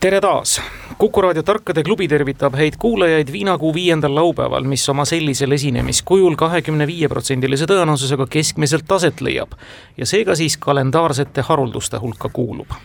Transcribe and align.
tere 0.00 0.20
taas! 0.20 0.60
kuku 0.98 1.22
raadio 1.22 1.42
Tarkade 1.42 1.82
klubi 1.82 2.06
tervitab 2.08 2.54
häid 2.54 2.76
kuulajaid 2.78 3.32
viinakuu 3.32 3.72
viiendal 3.74 4.14
laupäeval, 4.14 4.62
mis 4.62 4.88
oma 4.88 5.04
sellisel 5.04 5.52
esinemiskujul 5.56 6.36
kahekümne 6.38 6.86
viie 6.86 7.08
protsendilise 7.10 7.66
tõenäosusega 7.66 8.28
keskmiselt 8.30 8.92
aset 8.94 9.20
leiab 9.20 9.56
ja 9.96 10.06
seega 10.06 10.38
siis 10.38 10.54
kalendaarsete 10.56 11.42
harulduste 11.50 11.98
hulka 11.98 12.30
kuulub. 12.32 12.78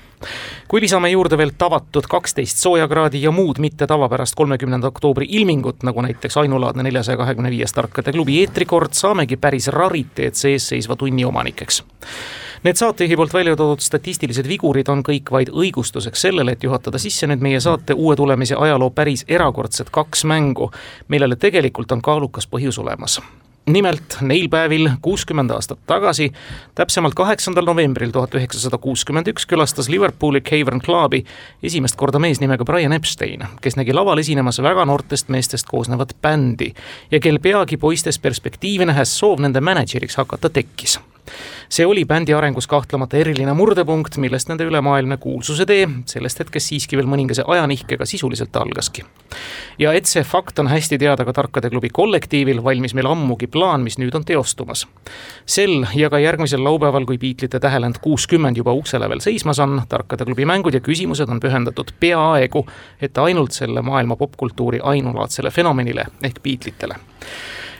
Kui 0.67 0.81
lisame 0.81 1.09
juurde 1.11 1.37
veel 1.37 1.51
tavatud 1.57 2.07
kaksteist 2.09 2.57
soojakraadi 2.57 3.21
ja 3.23 3.31
muud 3.31 3.59
mitte 3.59 3.87
tavapärast 3.87 4.35
kolmekümnenda 4.35 4.87
oktoobri 4.87 5.27
ilmingut, 5.29 5.83
nagu 5.83 6.01
näiteks 6.01 6.37
ainulaadne 6.37 6.83
neljasaja 6.83 7.17
kahekümne 7.17 7.51
viies 7.51 7.73
Tarkade 7.73 8.11
klubi 8.11 8.39
eetrikord, 8.41 8.93
saamegi 8.93 9.37
päris 9.37 9.67
rariteetse 9.67 10.49
eesseisva 10.49 10.95
tunni 10.95 11.25
omanikeks. 11.25 11.83
Need 12.63 12.79
saatejuhi 12.79 13.15
poolt 13.19 13.33
välja 13.33 13.55
toodud 13.59 13.83
statistilised 13.83 14.47
vigurid 14.47 14.87
on 14.87 15.03
kõik 15.03 15.31
vaid 15.35 15.49
õigustuseks 15.51 16.21
sellele, 16.27 16.55
et 16.55 16.63
juhatada 16.63 17.01
sisse 17.01 17.27
nüüd 17.27 17.43
meie 17.43 17.59
saate 17.59 17.93
uue 17.93 18.15
tulemise 18.15 18.55
ajaloo 18.55 18.89
päris 18.95 19.25
erakordsed 19.27 19.91
kaks 19.91 20.23
mängu, 20.23 20.71
millele 21.11 21.35
tegelikult 21.35 21.91
on 21.91 22.01
kaalukas 22.01 22.47
põhjus 22.47 22.79
olemas 22.79 23.19
nimelt 23.65 24.17
neil 24.21 24.49
päevil 24.49 24.89
kuuskümmend 25.01 25.51
aastat 25.51 25.79
tagasi, 25.87 26.31
täpsemalt 26.75 27.15
kaheksandal 27.15 27.65
novembril 27.65 28.11
tuhat 28.11 28.35
üheksasada 28.35 28.77
kuuskümmend 28.77 29.29
üks 29.31 29.47
külastas 29.47 29.89
Liverpooli 29.89 30.41
Cavern 30.41 30.81
Clubi 30.83 31.23
esimest 31.63 31.95
korda 31.95 32.19
mees 32.19 32.41
nimega 32.43 32.65
Brian 32.65 32.93
Epstein, 32.93 33.45
kes 33.61 33.79
nägi 33.79 33.95
laval 33.95 34.19
esinemas 34.19 34.59
väga 34.63 34.85
noortest 34.89 35.31
meestest 35.33 35.69
koosnevat 35.71 36.15
bändi 36.21 36.73
ja 37.11 37.19
kel 37.23 37.39
peagi 37.39 37.77
poistes 37.77 38.19
perspektiivi 38.19 38.85
nähes 38.89 39.17
soov 39.19 39.43
nende 39.43 39.63
mänedžeriks 39.63 40.19
hakata 40.19 40.49
tekkis 40.49 40.99
see 41.69 41.85
oli 41.85 42.05
bändi 42.05 42.33
arengus 42.33 42.67
kahtlemata 42.67 43.17
eriline 43.17 43.53
murdepunkt, 43.53 44.17
millest 44.17 44.49
nende 44.49 44.67
ülemaailmne 44.69 45.17
kuulsuse 45.17 45.65
tee 45.65 45.87
sellest 46.09 46.39
hetkest 46.39 46.71
siiski 46.71 46.97
veel 46.99 47.09
mõningase 47.09 47.45
ajanihkega 47.47 48.05
sisuliselt 48.05 48.55
algaski. 48.55 49.05
ja 49.79 49.93
et 49.93 50.05
see 50.05 50.23
fakt 50.23 50.59
on 50.59 50.67
hästi 50.67 50.97
teada 50.97 51.25
ka 51.25 51.33
Tarkade 51.33 51.69
klubi 51.69 51.89
kollektiivil, 51.89 52.63
valmis 52.63 52.93
meil 52.93 53.07
ammugi 53.09 53.47
plaan, 53.47 53.81
mis 53.81 53.97
nüüd 53.97 54.15
on 54.15 54.25
teostumas. 54.25 54.87
sel 55.45 55.85
ja 55.95 56.09
ka 56.09 56.19
järgmisel 56.19 56.63
laupäeval, 56.63 57.05
kui 57.05 57.17
Beatlesite 57.17 57.59
tähelend 57.59 58.01
kuuskümmend 58.01 58.57
juba 58.57 58.73
uksele 58.73 59.09
veel 59.09 59.19
seismas 59.19 59.59
on, 59.59 59.81
Tarkade 59.89 60.25
klubi 60.25 60.45
mängud 60.45 60.73
ja 60.73 60.79
küsimused 60.79 61.29
on 61.29 61.39
pühendatud 61.39 61.93
peaaegu 61.99 62.65
et 63.01 63.17
ainult 63.17 63.51
selle 63.51 63.81
maailma 63.81 64.15
popkultuuri 64.15 64.79
ainulaadsele 64.83 65.51
fenomenile 65.51 66.05
ehk 66.23 66.43
Beatlesitele 66.43 66.95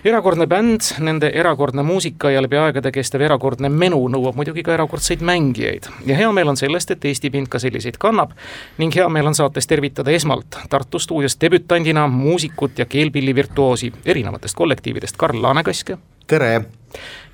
erakordne 0.04 0.48
bänd, 0.48 0.82
nende 1.00 1.30
erakordne 1.34 1.84
muusika 1.84 2.32
ja 2.32 2.42
läbi 2.44 2.58
aegade 2.59 2.92
kestev 2.92 3.23
erakordne 3.23 3.70
menu 3.72 4.02
nõuab 4.12 4.36
muidugi 4.36 4.64
ka 4.64 4.73
erakordseid 4.76 5.23
mängijaid. 5.23 5.88
ja 6.06 6.16
hea 6.16 6.32
meel 6.32 6.52
on 6.52 6.58
sellest, 6.58 6.92
et 6.92 7.06
Eesti 7.06 7.30
pind 7.30 7.48
ka 7.48 7.60
selliseid 7.60 7.98
kannab 8.00 8.34
ning 8.78 8.95
hea 8.95 9.08
meel 9.10 9.32
on 9.32 9.36
saates 9.36 9.68
tervitada 9.68 10.12
esmalt 10.12 10.58
Tartu 10.70 11.00
stuudios 11.00 11.38
debütandina 11.42 12.08
muusikut 12.08 12.80
ja 12.80 12.86
keelpillivirtuoosi 12.86 13.94
erinevatest 14.06 14.56
kollektiividest 14.56 15.18
Karl 15.18 15.42
Laanekaske. 15.42 15.98
tere! 16.28 16.66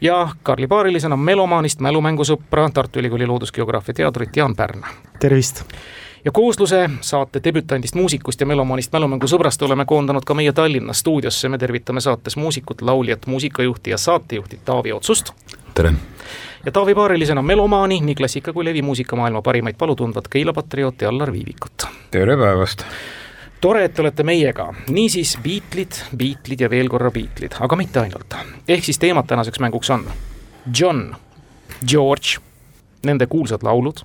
ja 0.01 0.29
Karli 0.43 0.67
paarilisena 0.67 1.17
melomaanist 1.17 1.79
mälumängusõpra 1.79 2.69
Tartu 2.73 2.99
Ülikooli 2.99 3.25
loodusgeograafia 3.25 3.93
teadurit 3.93 4.37
Jaan 4.37 4.55
Pärna. 4.55 4.87
tervist! 5.19 5.63
Ja 6.25 6.31
koosluse 6.31 6.89
saate 7.01 7.41
debütandist, 7.43 7.95
muusikust 7.95 8.41
ja 8.41 8.47
melomaanist 8.47 8.93
mälumängusõbrast 8.93 9.61
oleme 9.65 9.85
koondanud 9.85 10.25
ka 10.25 10.33
meie 10.33 10.53
Tallinna 10.53 10.93
stuudiosse, 10.93 11.49
me 11.49 11.57
tervitame 11.57 12.01
saates 12.01 12.37
muusikut, 12.37 12.81
lauljat, 12.81 13.27
muusikajuhti 13.27 13.89
ja 13.89 13.97
saatejuhti 13.97 14.59
Taavi 14.65 14.91
Otsust. 14.91 15.31
tere! 15.73 15.93
ja 16.65 16.71
Taavi 16.71 16.95
paarilisena 16.95 17.41
melomaani, 17.41 18.01
nii 18.01 18.15
klassika 18.15 18.53
kui 18.53 18.65
levimuusikamaailma 18.65 19.41
parimaid 19.41 19.75
palutuundvat 19.77 20.27
Keila 20.27 20.53
patriooti 20.53 21.05
Allar 21.05 21.31
Viivikut. 21.31 21.87
tere 22.11 22.37
päevast! 22.37 22.83
tore, 23.61 23.85
et 23.85 23.93
te 23.93 24.01
olete 24.01 24.23
meiega, 24.23 24.73
niisiis 24.89 25.37
Beatlesid, 25.43 26.03
Beatlesid 26.17 26.61
ja 26.61 26.69
veel 26.69 26.89
korra 26.89 27.11
Beatlesid, 27.11 27.57
aga 27.59 27.75
mitte 27.75 27.99
ainult. 27.99 28.35
ehk 28.67 28.83
siis 28.83 28.99
teemad 28.99 29.27
tänaseks 29.27 29.59
mänguks 29.59 29.89
on 29.89 30.05
John, 30.79 31.15
George, 31.87 32.39
nende 33.03 33.27
kuulsad 33.27 33.63
laulud 33.63 34.03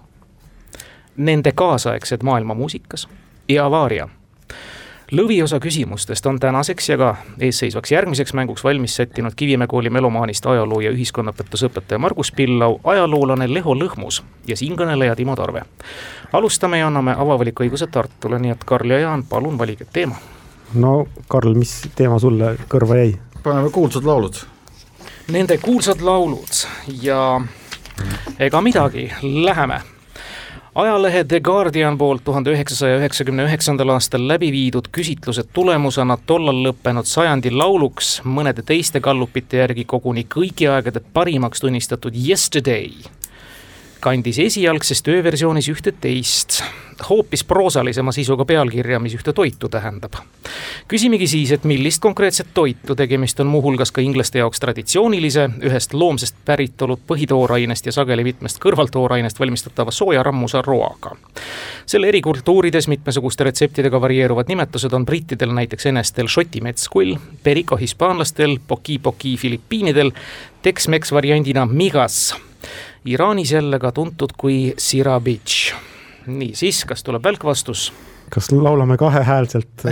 nende 1.16 1.52
kaasaegsed 1.52 2.22
maailmamuusikas 2.22 3.08
ja 3.48 3.66
avaaria. 3.66 4.08
lõviosa 5.12 5.60
küsimustest 5.60 6.26
on 6.26 6.40
tänaseks 6.40 6.88
ja 6.88 6.96
ka 6.98 7.16
eesseisvaks 7.38 7.92
järgmiseks 7.92 8.32
mänguks 8.32 8.64
valmis 8.64 8.96
sättinud 8.96 9.32
Kivimäe 9.36 9.66
kooli 9.66 9.90
melomaanist 9.90 10.46
ajaloo 10.46 10.80
ja 10.80 10.90
ühiskonnaõpetusõpetaja 10.90 11.98
Margus 11.98 12.32
Pillau, 12.32 12.80
ajaloolane 12.84 13.54
Leho 13.54 13.74
Lõhmus 13.74 14.22
ja 14.46 14.56
siinkõneleja 14.56 15.16
Timo 15.16 15.36
Tarve. 15.36 15.62
alustame 16.32 16.78
ja 16.78 16.86
anname 16.86 17.14
avavaliku 17.18 17.64
Tartule, 17.90 18.38
nii 18.38 18.50
et 18.50 18.64
Karl 18.64 18.90
ja 18.90 18.98
Jaan, 18.98 19.24
palun 19.24 19.58
valige 19.58 19.86
teema. 19.92 20.16
no 20.74 21.06
Karl, 21.28 21.54
mis 21.54 21.88
teema 21.94 22.18
sulle 22.18 22.56
kõrva 22.68 22.96
jäi? 22.96 23.18
paneme 23.42 23.70
kuulsad 23.70 24.04
laulud. 24.04 24.34
Nende 25.28 25.58
kuulsad 25.58 26.00
laulud 26.00 26.66
ja 27.02 27.40
ega 28.38 28.60
midagi, 28.60 29.12
läheme 29.22 29.80
ajalehe 30.74 31.24
The 31.24 31.40
Guardian 31.40 31.98
poolt 31.98 32.24
tuhande 32.24 32.50
üheksasaja 32.50 32.98
üheksakümne 32.98 33.44
üheksandal 33.46 33.92
aastal 33.94 34.26
läbi 34.28 34.50
viidud 34.52 34.88
küsitluse 34.92 35.44
tulemusena 35.54 36.16
tollal 36.26 36.64
lõppenud 36.66 37.06
sajandi 37.06 37.52
lauluks 37.54 38.16
mõnede 38.26 38.64
teiste 38.66 39.00
gallupite 39.00 39.62
järgi 39.62 39.84
koguni 39.86 40.26
kõigi 40.36 40.66
aegade 40.70 41.02
parimaks 41.14 41.62
tunnistatud 41.62 42.18
Yesterday 42.18 42.90
kandis 44.04 44.38
esialgses 44.42 45.00
tööversioonis 45.04 45.70
ühte 45.72 45.92
teist, 45.96 46.58
hoopis 47.08 47.44
proosalisema 47.48 48.12
sisuga 48.12 48.44
pealkirja, 48.44 49.00
mis 49.00 49.14
ühte 49.16 49.32
toitu 49.32 49.68
tähendab. 49.72 50.18
küsimegi 50.88 51.26
siis, 51.26 51.52
et 51.52 51.64
millist 51.64 52.02
konkreetset 52.02 52.52
toitu, 52.54 52.94
tegemist 52.94 53.40
on 53.40 53.48
muuhulgas 53.52 53.92
ka 53.92 54.04
inglaste 54.04 54.38
jaoks 54.38 54.60
traditsioonilise, 54.60 55.48
ühest 55.64 55.94
loomsest 55.94 56.36
päritolu 56.44 56.98
põhitoorainest 57.08 57.88
ja 57.88 57.96
sageli 57.96 58.24
mitmest 58.24 58.60
kõrvaltoorainest 58.62 59.40
valmistatava 59.40 59.90
sooja 59.90 60.22
rammusa 60.22 60.62
roaga. 60.62 61.16
selle 61.86 62.08
eri 62.08 62.20
kultuurides 62.20 62.88
mitmesuguste 62.88 63.44
retseptidega 63.44 64.00
varieeruvad 64.00 64.48
nimetused 64.48 64.92
on 64.92 65.06
brittidel 65.06 65.52
näiteks 65.52 65.86
enestel 65.86 66.28
šoti 66.28 66.60
metskull, 66.60 67.16
perico 67.42 67.76
hispaanlastel, 67.76 68.58
poki-poki 68.68 69.36
Filipiinidel, 69.36 70.12
Tex-Mex 70.62 71.12
variandina 71.12 71.66
migas 71.66 72.34
Iraanis 73.04 73.52
jälle 73.52 73.78
ka 73.78 73.92
tuntud 73.92 74.30
kui 74.36 74.74
sirabitš. 74.78 75.74
nii, 76.26 76.54
siis 76.56 76.84
kas 76.88 77.02
tuleb 77.04 77.24
välk 77.24 77.42
vastus? 77.44 77.92
kas 78.32 78.48
laulame 78.52 78.96
kahehäälselt? 78.96 79.84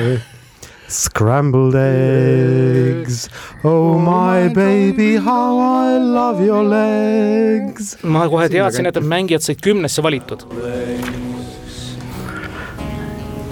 Scrambled 0.88 1.74
eggs, 1.76 3.28
oh 3.64 3.98
my 4.00 4.48
baby, 4.54 5.16
how 5.16 5.58
I 5.60 5.98
love 5.98 6.40
your 6.46 6.64
legs. 6.64 7.98
ma 8.02 8.28
kohe 8.28 8.48
teadsin, 8.48 8.86
et 8.86 8.96
mängijad 9.00 9.44
said 9.44 9.60
kümnesse 9.60 10.02
valitud. 10.02 10.46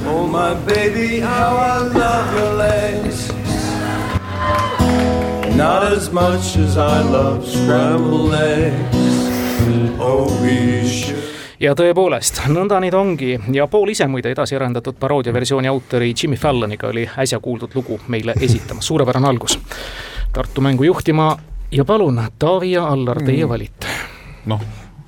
Oh 0.08 0.26
my 0.26 0.54
baby, 0.66 1.20
how 1.20 1.56
I 1.56 1.84
love 1.84 2.32
your 2.40 2.56
legs. 2.56 3.28
Not 5.56 5.92
as 5.92 6.12
much 6.12 6.56
as 6.56 6.76
I 6.78 7.02
love 7.12 7.44
scrambled 7.46 8.34
eggs 8.34 9.09
ja 11.60 11.74
tõepoolest, 11.76 12.40
nõnda 12.48 12.80
neid 12.80 12.94
ongi 12.96 13.34
ja 13.52 13.66
pool 13.70 13.92
ise 13.92 14.06
muide 14.08 14.32
edasi 14.32 14.56
arendatud 14.56 14.96
paroodiaversiooni 15.00 15.68
autori 15.68 16.12
Jimmy 16.14 16.36
Falloniga 16.36 16.88
oli 16.88 17.04
äsja 17.18 17.40
kuuldud 17.40 17.74
lugu 17.74 18.00
meile 18.08 18.34
esitamas, 18.40 18.86
suurepärane 18.86 19.28
algus. 19.28 19.58
Tartu 20.32 20.60
mängu 20.60 20.84
juhtima 20.84 21.36
ja 21.70 21.84
palun, 21.84 22.22
Taavi 22.38 22.72
ja 22.72 22.86
Allar, 22.88 23.22
teie 23.22 23.44
mm. 23.44 23.48
valite. 23.48 23.86
noh, 24.46 24.60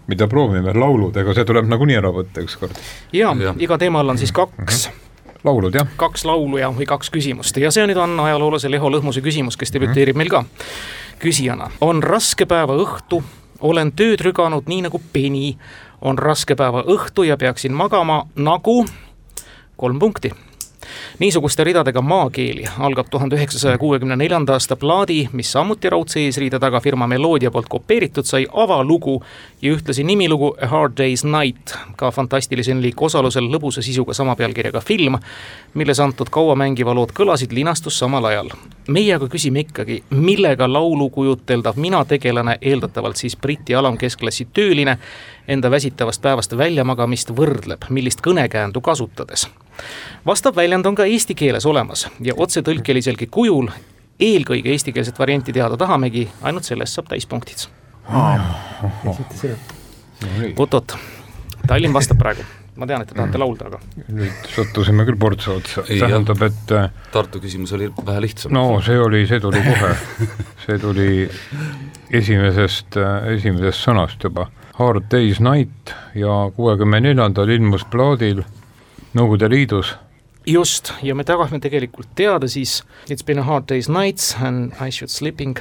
mida 0.06 0.28
proovime, 0.28 0.74
laulud, 0.76 1.16
ega 1.16 1.34
see 1.34 1.44
tuleb 1.48 1.68
nagunii 1.68 1.96
ära 1.96 2.12
võtta 2.12 2.44
ükskord. 2.44 2.76
ja, 3.12 3.32
iga 3.58 3.78
teemal 3.78 4.08
on 4.08 4.18
siis 4.18 4.32
kaks 4.32 4.58
mm. 4.58 4.92
-hmm 4.92 5.00
laulud, 5.44 5.74
jah. 5.74 5.86
kaks 5.96 6.24
laulu 6.24 6.58
ja, 6.60 6.68
või 6.70 6.86
kaks 6.86 7.10
küsimust 7.10 7.56
ja 7.58 7.70
see 7.74 7.86
nüüd 7.86 7.98
on 7.98 8.20
ajaloolase 8.20 8.70
Leho 8.70 8.90
Lõhmuse 8.90 9.20
küsimus, 9.20 9.56
kes 9.56 9.72
debüteerib 9.74 10.14
mm 10.14 10.20
-hmm. 10.20 10.36
meil 10.36 10.46
ka 10.46 11.18
küsijana. 11.18 11.70
on 11.80 12.02
raske 12.02 12.46
päeva 12.46 12.76
õhtu 12.78 13.22
olen 13.62 13.92
tööd 13.96 14.20
rüganud 14.20 14.68
nii 14.68 14.82
nagu 14.88 15.00
peni, 15.12 15.56
on 16.02 16.18
raske 16.18 16.56
päeva 16.58 16.82
õhtu 16.82 17.26
ja 17.26 17.38
peaksin 17.38 17.72
magama 17.72 18.24
nagu 18.36 18.82
kolm 19.76 19.98
punkti. 19.98 20.32
niisuguste 21.18 21.64
ridadega 21.64 22.00
maakeeli 22.02 22.64
algab 22.78 23.06
tuhande 23.10 23.36
üheksasaja 23.36 23.78
kuuekümne 23.78 24.16
neljanda 24.16 24.52
aasta 24.52 24.76
plaadi, 24.76 25.28
mis 25.32 25.52
samuti 25.52 25.90
raudse 25.90 26.20
eesriide 26.20 26.58
taga 26.58 26.80
firma 26.80 27.06
Meloodia 27.06 27.50
poolt 27.50 27.68
kopeeritud 27.70 28.26
sai, 28.26 28.46
avalugu 28.52 29.22
ja 29.62 29.72
ühtlasi 29.72 30.04
nimilugu 30.04 30.56
A 30.60 30.66
Hard 30.66 30.98
Day's 31.00 31.22
Night, 31.24 31.74
ka 31.96 32.10
Fantastilise 32.10 32.74
Neliku 32.74 33.06
osalusel 33.06 33.46
lõbusa 33.54 33.82
sisuga 33.82 34.14
sama 34.14 34.36
pealkirjaga 34.36 34.80
film, 34.80 35.18
milles 35.74 36.00
antud 36.00 36.30
kauamängiva 36.30 36.94
lood 36.94 37.14
kõlasid, 37.14 37.54
linastus 37.54 37.98
samal 37.98 38.24
ajal. 38.24 38.50
Meie 38.88 39.14
aga 39.14 39.28
küsime 39.30 39.62
ikkagi, 39.62 40.02
millega 40.10 40.66
laulu 40.72 41.08
kujuteldav 41.10 41.76
mina 41.76 42.04
tegelane, 42.04 42.56
eeldatavalt 42.60 43.16
siis 43.16 43.36
Briti 43.36 43.74
alamkeskklassi 43.74 44.48
tööline, 44.54 44.96
enda 45.48 45.70
väsitavast 45.70 46.22
päevast 46.22 46.56
väljamagamist 46.58 47.30
võrdleb, 47.36 47.88
millist 47.90 48.22
kõnekäändu 48.24 48.80
kasutades. 48.80 49.48
vastav 50.26 50.56
väljend 50.56 50.86
on 50.86 50.94
ka 50.94 51.04
eesti 51.04 51.34
keeles 51.34 51.66
olemas 51.66 52.08
ja 52.20 52.34
otsetõlkeliselgi 52.36 53.26
kujul 53.26 53.68
eelkõige 54.20 54.70
eestikeelset 54.70 55.18
varianti 55.18 55.52
teada 55.52 55.76
tahamegi, 55.76 56.28
ainult 56.42 56.64
sellest 56.64 56.94
saab 56.94 57.08
täispunktid. 57.08 57.68
oot-oot, 60.56 60.96
Tallinn 61.66 61.94
vastab 61.94 62.18
praegu 62.18 62.42
ma 62.76 62.88
tean, 62.88 63.04
et 63.04 63.10
te 63.10 63.16
tahate 63.16 63.40
laulda, 63.40 63.68
aga. 63.68 63.80
nüüd 64.08 64.48
sattusime 64.54 65.04
küll 65.08 65.18
portsu 65.20 65.56
otsa, 65.58 65.84
tähendab, 65.88 66.40
et. 66.46 66.74
Äh, 66.76 66.88
Tartu 67.12 67.42
küsimus 67.42 67.74
oli 67.76 67.90
vähe 67.98 68.24
lihtsam. 68.24 68.54
no 68.56 68.80
see 68.84 68.98
oli, 69.00 69.24
see 69.28 69.40
tuli 69.42 69.60
kohe 69.66 69.92
see 70.64 70.78
tuli 70.82 71.10
esimesest, 72.12 72.96
äh, 73.00 73.32
esimesest 73.36 73.88
sõnast 73.88 74.24
juba. 74.24 74.48
Hard 74.78 75.10
Day's 75.12 75.42
Night 75.44 75.92
ja 76.16 76.46
kuuekümne 76.56 77.02
neljandal 77.04 77.50
ilmus 77.52 77.84
plaadil 77.92 78.40
Nõukogude 79.12 79.50
Liidus 79.52 79.92
just, 80.46 80.92
ja 81.02 81.14
me 81.14 81.24
tahame 81.24 81.60
tegelikult 81.62 82.14
teada 82.18 82.48
siis 82.50 82.80
It's 83.10 83.24
been 83.24 83.38
a 83.38 83.46
hard 83.46 83.68
day's 83.68 83.88
nights 83.92 84.34
and 84.40 84.72
I 84.80 84.90
should 84.90 85.10
sleeping, 85.10 85.58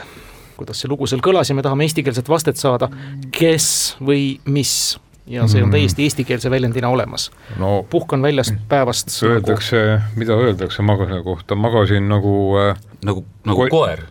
kuidas 0.57 0.81
see 0.81 0.89
lugu 0.91 1.07
seal 1.09 1.21
kõlas 1.23 1.51
ja 1.51 1.57
me 1.57 1.65
tahame 1.65 1.85
eestikeelset 1.85 2.29
vastet 2.29 2.57
saada, 2.61 2.89
kes 3.35 3.97
või 4.01 4.39
mis 4.45 4.95
ja 5.27 5.47
see 5.47 5.61
on 5.61 5.69
mm. 5.69 5.77
täiesti 5.77 6.03
eestikeelse 6.03 6.51
väljendina 6.51 6.89
olemas 6.89 7.31
no,. 7.59 7.83
puhkan 7.89 8.21
väljast 8.21 8.55
päevast. 8.69 9.13
Öeldakse 9.23 9.81
nagu..., 9.85 10.19
mida 10.19 10.33
öeldakse 10.33 10.81
magase 10.81 11.21
kohta, 11.23 11.55
magasin 11.55 12.09
nagu 12.09 12.35
äh, 12.57 12.77
nagu, 13.05 13.25
nagu 13.45 13.65
ko 13.65 13.67
koer 13.69 14.05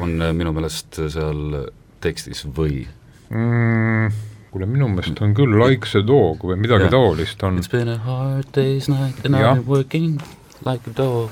on 0.00 0.22
äh, 0.22 0.32
minu 0.32 0.52
meelest 0.56 1.00
seal 1.08 1.66
tekstis 2.00 2.44
või 2.46 2.86
mm,? 3.30 4.14
kuule, 4.54 4.68
minu 4.70 4.88
meelest 4.88 5.20
on 5.24 5.34
küll 5.36 5.58
Like 5.58 5.90
the 5.90 6.04
dog 6.06 6.44
või 6.46 6.56
midagi 6.60 6.86
yeah. 6.86 6.94
taolist 6.94 7.42
on. 7.42 7.58
It's 7.58 7.70
been 7.70 7.90
a 7.90 7.98
hard 8.06 8.48
day's 8.54 8.88
night 8.88 9.24
and 9.26 9.36
I 9.36 9.42
m 9.50 9.64
working 9.66 10.20
like 10.64 10.88
a 10.90 10.94
dog. 10.96 11.30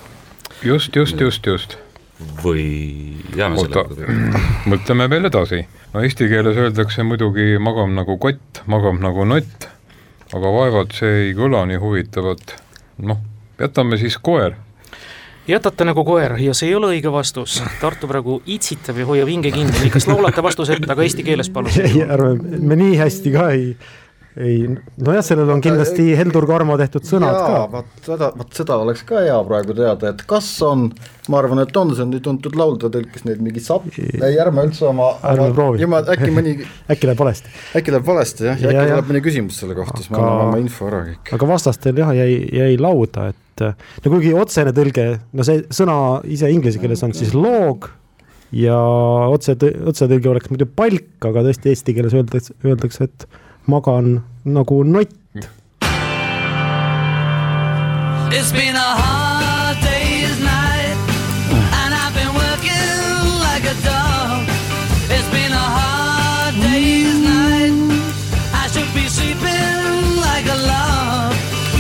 just, 0.63 0.93
just, 0.93 1.17
just, 1.19 1.47
just. 1.47 1.79
Või 2.43 2.65
jääme 3.37 3.61
selle 3.61 3.85
juurde? 3.85 4.25
mõtleme 4.73 5.09
veel 5.11 5.31
edasi. 5.31 5.63
no 5.93 6.03
eesti 6.03 6.29
keeles 6.31 6.59
öeldakse 6.59 7.07
muidugi 7.07 7.57
magam 7.63 7.95
nagu 7.99 8.19
kott, 8.23 8.63
magam 8.67 9.01
nagu 9.03 9.27
nott, 9.29 9.69
aga 10.33 10.57
vaevalt 10.59 10.97
see 10.99 11.29
ei 11.29 11.39
kõla 11.39 11.65
nii 11.71 11.81
huvitavalt. 11.83 12.57
noh, 13.03 13.23
jätame 13.61 14.01
siis 14.01 14.19
koer 14.19 14.59
jätate 15.49 15.85
nagu 15.85 16.05
koer 16.07 16.37
ja 16.39 16.55
see 16.55 16.69
ei 16.71 16.75
ole 16.79 16.93
õige 16.95 17.11
vastus. 17.13 17.57
Tartu 17.81 18.07
praegu 18.11 18.39
itsitab 18.47 19.01
ja 19.01 19.07
hoiab 19.09 19.31
hinge 19.31 19.51
kinni, 19.51 19.91
kas 19.91 20.07
laulate 20.07 20.43
vastuse 20.45 20.77
ette, 20.77 20.91
aga 20.93 21.03
eesti 21.03 21.25
keeles 21.27 21.51
palun. 21.51 21.75
ärme, 22.15 22.59
me 22.63 22.79
nii 22.79 22.95
hästi 23.01 23.35
ka 23.35 23.49
ei 23.57 23.73
ei, 24.41 24.65
nojah, 24.97 25.25
sellel 25.25 25.51
on 25.53 25.61
kindlasti 25.65 26.07
Heldur 26.17 26.47
Karmo 26.49 26.77
tehtud 26.81 27.05
sõnad 27.05 27.35
jaa, 27.37 27.49
ka. 27.51 27.65
vot 27.75 28.07
seda, 28.07 28.31
vot 28.39 28.57
seda 28.57 28.79
oleks 28.81 29.05
ka 29.09 29.21
hea 29.27 29.37
praegu 29.49 29.77
teada, 29.77 30.13
et 30.15 30.25
kas 30.29 30.49
on, 30.67 30.87
ma 31.33 31.41
arvan, 31.43 31.61
et 31.65 31.77
on, 31.77 31.93
see 31.93 32.05
on 32.07 32.13
nii 32.15 32.25
tuntud 32.25 32.57
laul, 32.59 32.79
ta 32.81 32.89
tõlkis 32.93 33.27
neid 33.29 33.43
mingi 33.45 33.63
sap-, 33.65 33.89
ei 33.99 34.41
ärme 34.41 34.65
üldse 34.69 34.89
oma 34.89 35.13
ärme 35.33 35.51
proovi. 35.57 35.89
äkki 36.17 36.33
mõni 36.33 36.57
äkki 36.93 37.11
läheb 37.11 37.21
valesti. 37.21 37.55
äkki 37.79 37.97
läheb 37.97 38.09
valesti 38.09 38.49
jah, 38.49 38.61
ja, 38.65 38.73
ja 38.73 38.85
äkki 38.87 38.97
tuleb 38.97 39.13
mõni 39.13 39.25
küsimus 39.29 39.63
selle 39.63 39.77
kohta, 39.79 40.01
siis 40.01 40.13
me 40.13 40.21
anname 40.21 40.49
oma 40.49 40.61
info 40.63 40.89
ära 40.89 41.05
kõik. 41.11 41.33
aga 41.37 41.51
vastastel 41.53 42.05
jah, 42.05 42.15
jäi, 42.17 42.39
jäi 42.63 42.77
lauda, 42.81 43.31
et 43.35 43.67
no 43.67 44.15
kuigi 44.17 44.33
otsene 44.37 44.73
tõlge, 44.77 45.09
no 45.37 45.45
see 45.47 45.67
sõna 45.69 45.97
ise 46.25 46.49
inglise 46.53 46.81
keeles 46.81 47.05
on 47.05 47.13
siis 47.17 47.37
log 47.37 47.91
ja 48.57 48.77
otse, 49.33 49.57
otsetõlge 49.61 50.29
oleks 50.33 50.51
muidu 50.53 50.69
palk, 50.69 51.17
aga 51.25 51.45
tõesti 51.47 51.73
eesti 51.73 51.95
keeles 51.97 52.17
öeldakse, 52.17 52.57
öeldakse, 52.65 53.09
et 53.09 53.27
magan 53.67 54.25
nagu 54.45 54.83
nott. 54.85 55.09
It's 58.33 58.51
been 58.51 58.75
a 58.77 58.97
hard 58.97 59.32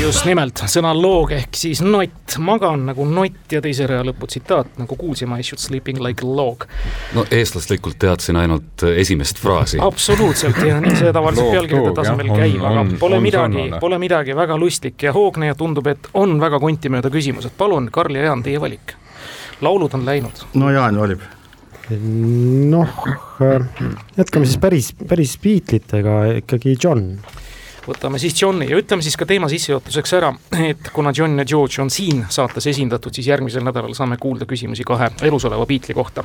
just 0.03 0.25
nimelt, 0.27 0.59
sõna 0.71 0.91
loog 0.97 1.33
ehk 1.37 1.57
siis 1.57 1.81
nott, 1.85 2.37
magan 2.43 2.87
nagu 2.89 3.05
nott 3.07 3.53
ja 3.53 3.61
teise 3.63 3.87
rea 3.87 4.03
lõpu 4.07 4.27
tsitaat, 4.31 4.73
nagu 4.81 4.97
kuulsime, 4.99 5.37
I 5.39 5.47
should 5.47 5.63
sleeping 5.63 6.01
like 6.03 6.25
a 6.25 6.29
log. 6.29 6.67
no 7.15 7.25
eestlaslikult 7.31 7.99
teadsin 8.03 8.39
ainult 8.41 8.83
äh, 8.87 8.97
esimest 9.03 9.39
fraasi. 9.43 9.79
absoluutselt 9.83 10.59
ja 10.67 10.81
nii 10.83 10.97
see 10.99 11.13
tavaliselt 11.15 11.53
pealkirjade 11.55 11.93
tasemel 11.99 12.33
käib, 12.35 12.65
aga 12.71 12.87
pole 13.03 13.21
on 13.21 13.27
midagi, 13.27 13.67
pole 13.83 14.01
midagi, 14.03 14.37
väga 14.39 14.57
lustlik 14.59 15.07
ja 15.07 15.13
hoogne 15.15 15.53
ja 15.53 15.59
tundub, 15.59 15.87
et 15.93 16.11
on 16.19 16.35
väga 16.43 16.59
kontimööda 16.63 17.13
küsimus, 17.13 17.47
et 17.47 17.55
palun, 17.59 17.91
Karl 17.95 18.19
ja 18.19 18.27
Jaan, 18.31 18.43
teie 18.43 18.61
valik. 18.63 18.97
laulud 19.63 19.95
on 19.95 20.09
läinud. 20.09 20.43
no 20.59 20.73
Jaan 20.75 20.99
valib 20.99 21.23
noh, 21.93 23.07
äh, 23.43 23.87
jätkame 24.17 24.51
siis 24.51 24.59
päris, 24.59 24.91
päris 25.09 25.39
Beatlesitega 25.39 26.19
ikkagi 26.41 26.77
John 26.83 27.15
võtame 27.87 28.19
siis 28.23 28.37
Johni 28.43 28.69
ja 28.71 28.79
ütleme 28.79 29.03
siis 29.03 29.17
ka 29.19 29.27
teema 29.29 29.49
sissejuhatuseks 29.51 30.15
ära, 30.19 30.33
et 30.71 30.91
kuna 30.95 31.13
John 31.17 31.39
ja 31.39 31.45
George 31.45 31.83
on 31.83 31.91
siin 31.91 32.25
saates 32.31 32.67
esindatud, 32.71 33.15
siis 33.15 33.29
järgmisel 33.31 33.65
nädalal 33.67 33.95
saame 33.99 34.17
kuulda 34.23 34.47
küsimusi 34.49 34.87
kahe 34.87 35.11
elusoleva 35.23 35.67
Beatli 35.67 35.95
kohta. 35.95 36.25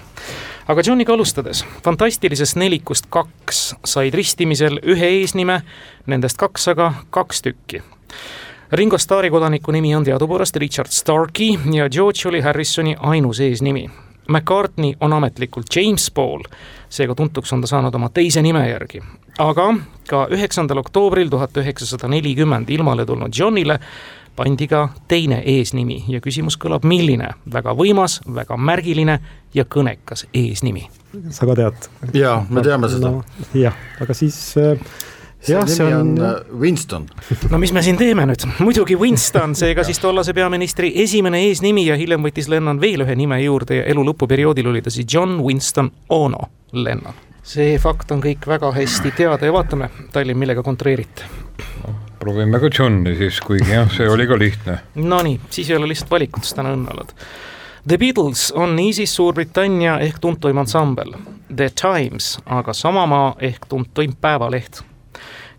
aga 0.67 0.81
Johniga 0.85 1.13
alustades, 1.13 1.65
fantastilisest 1.83 2.55
nelikust 2.55 3.09
kaks 3.09 3.75
said 3.85 4.13
ristimisel 4.13 4.79
ühe 4.83 5.13
eesnime, 5.21 5.61
nendest 6.05 6.37
kaks 6.37 6.67
aga 6.75 6.93
kaks 7.09 7.41
tükki 7.41 7.81
Ringo 8.71 8.97
Starri 8.97 9.29
kodaniku 9.31 9.71
nimi 9.71 9.95
on 9.95 10.03
teadupoolest 10.03 10.55
Richard 10.55 10.91
Starkey 10.91 11.55
ja 11.73 11.89
George 11.89 12.27
oli 12.27 12.41
Harrisoni 12.41 12.95
ainus 12.99 13.39
eesnimi. 13.39 13.89
McCartney 14.29 14.95
on 14.99 15.13
ametlikult 15.13 15.65
James 15.75 16.11
Paul, 16.11 16.43
seega 16.89 17.15
tuntuks 17.15 17.53
on 17.53 17.61
ta 17.61 17.67
saanud 17.67 17.95
oma 17.95 18.09
teise 18.13 18.41
nime 18.41 18.63
järgi, 18.69 19.01
aga 19.39 19.73
ka 20.09 20.27
üheksandal 20.33 20.83
oktoobril 20.83 21.29
tuhat 21.29 21.57
üheksasada 21.57 22.09
nelikümmend 22.11 22.69
ilmale 22.69 23.05
tulnud 23.05 23.35
Johnile 23.39 23.79
pandi 24.37 24.67
ka 24.69 24.89
teine 25.09 25.41
eesnimi 25.45 26.03
ja 26.07 26.21
küsimus 26.21 26.59
kõlab, 26.61 26.85
milline, 26.85 27.31
väga 27.53 27.73
võimas, 27.77 28.19
väga 28.35 28.57
märgiline 28.57 29.19
ja 29.53 29.65
kõnekas 29.65 30.27
eesnimi. 30.33 30.87
sa 31.29 31.49
ka 31.49 31.55
tead? 31.57 31.89
jaa, 32.13 32.45
me 32.49 32.61
teame 32.61 32.89
seda 32.89 33.11
no,. 33.15 33.23
jah, 33.57 33.75
aga 34.01 34.13
siis 34.13 34.37
äh, 34.61 34.77
jah, 35.49 35.67
see 35.69 35.85
on, 35.87 36.13
on 36.17 36.25
äh, 36.25 36.59
Winston. 36.59 37.07
no 37.51 37.61
mis 37.61 37.73
me 37.75 37.83
siin 37.85 37.99
teeme 37.99 38.27
nüüd, 38.29 38.47
muidugi 38.59 38.97
Winston, 38.99 39.55
seega 39.57 39.85
siis 39.87 40.01
tollase 40.03 40.35
peaministri 40.37 40.91
esimene 41.03 41.43
eesnimi 41.47 41.87
ja 41.87 41.99
hiljem 41.99 42.25
võttis 42.25 42.49
Lennon 42.51 42.81
veel 42.81 43.05
ühe 43.05 43.15
nime 43.19 43.39
juurde 43.43 43.81
ja 43.81 43.87
elu 43.93 44.03
lõpuperioodil 44.11 44.73
oli 44.73 44.83
ta 44.85 44.93
siis 44.93 45.07
John 45.13 45.39
Winston 45.43 45.91
Ono 46.15 46.49
Lennon 46.73 47.25
see 47.47 47.77
fakt 47.79 48.11
on 48.11 48.21
kõik 48.23 48.43
väga 48.47 48.73
hästi 48.75 49.13
teada 49.15 49.47
ja 49.47 49.53
vaatame, 49.55 49.89
Tallinn, 50.11 50.39
millega 50.39 50.63
kontreerite 50.63 51.27
no,? 51.83 51.95
proovime 52.19 52.59
ka 52.59 52.69
Johni 52.73 53.15
siis, 53.15 53.39
kuigi 53.45 53.71
jah, 53.71 53.87
see 53.93 54.07
oli 54.09 54.25
ka 54.27 54.35
lihtne. 54.39 54.79
Nonii, 54.95 55.39
siis 55.53 55.69
ei 55.69 55.77
ole 55.77 55.87
lihtsalt 55.91 56.11
valikut, 56.11 56.43
siis 56.43 56.57
täna 56.57 56.73
õnne 56.75 56.91
oled. 56.95 57.13
The 57.87 57.97
Beatles 58.01 58.49
on 58.57 58.75
niisiis 58.75 59.13
Suurbritannia 59.15 59.99
ehk 60.03 60.17
tuntuim 60.19 60.57
ansambel, 60.59 61.13
The 61.47 61.69
Times 61.71 62.33
aga 62.45 62.73
samamaa 62.75 63.35
ehk 63.47 63.69
tuntuim 63.69 64.17
päevaleht 64.21 64.81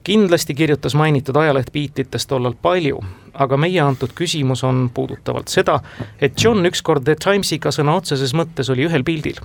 kindlasti 0.08 0.54
kirjutas 0.56 0.96
mainitud 0.96 1.36
ajaleht 1.36 1.68
Beatlitest 1.72 2.30
tollal 2.30 2.56
palju, 2.62 3.02
aga 3.36 3.60
meie 3.60 3.80
antud 3.84 4.14
küsimus 4.16 4.64
on 4.64 4.86
puudutavalt 4.94 5.52
seda, 5.52 5.78
et 6.20 6.38
John 6.40 6.64
ükskord 6.68 7.04
The 7.04 7.18
Timesiga 7.20 7.72
sõna 7.74 7.98
otseses 8.00 8.32
mõttes 8.36 8.72
oli 8.72 8.88
ühel 8.88 9.04
pildil 9.04 9.40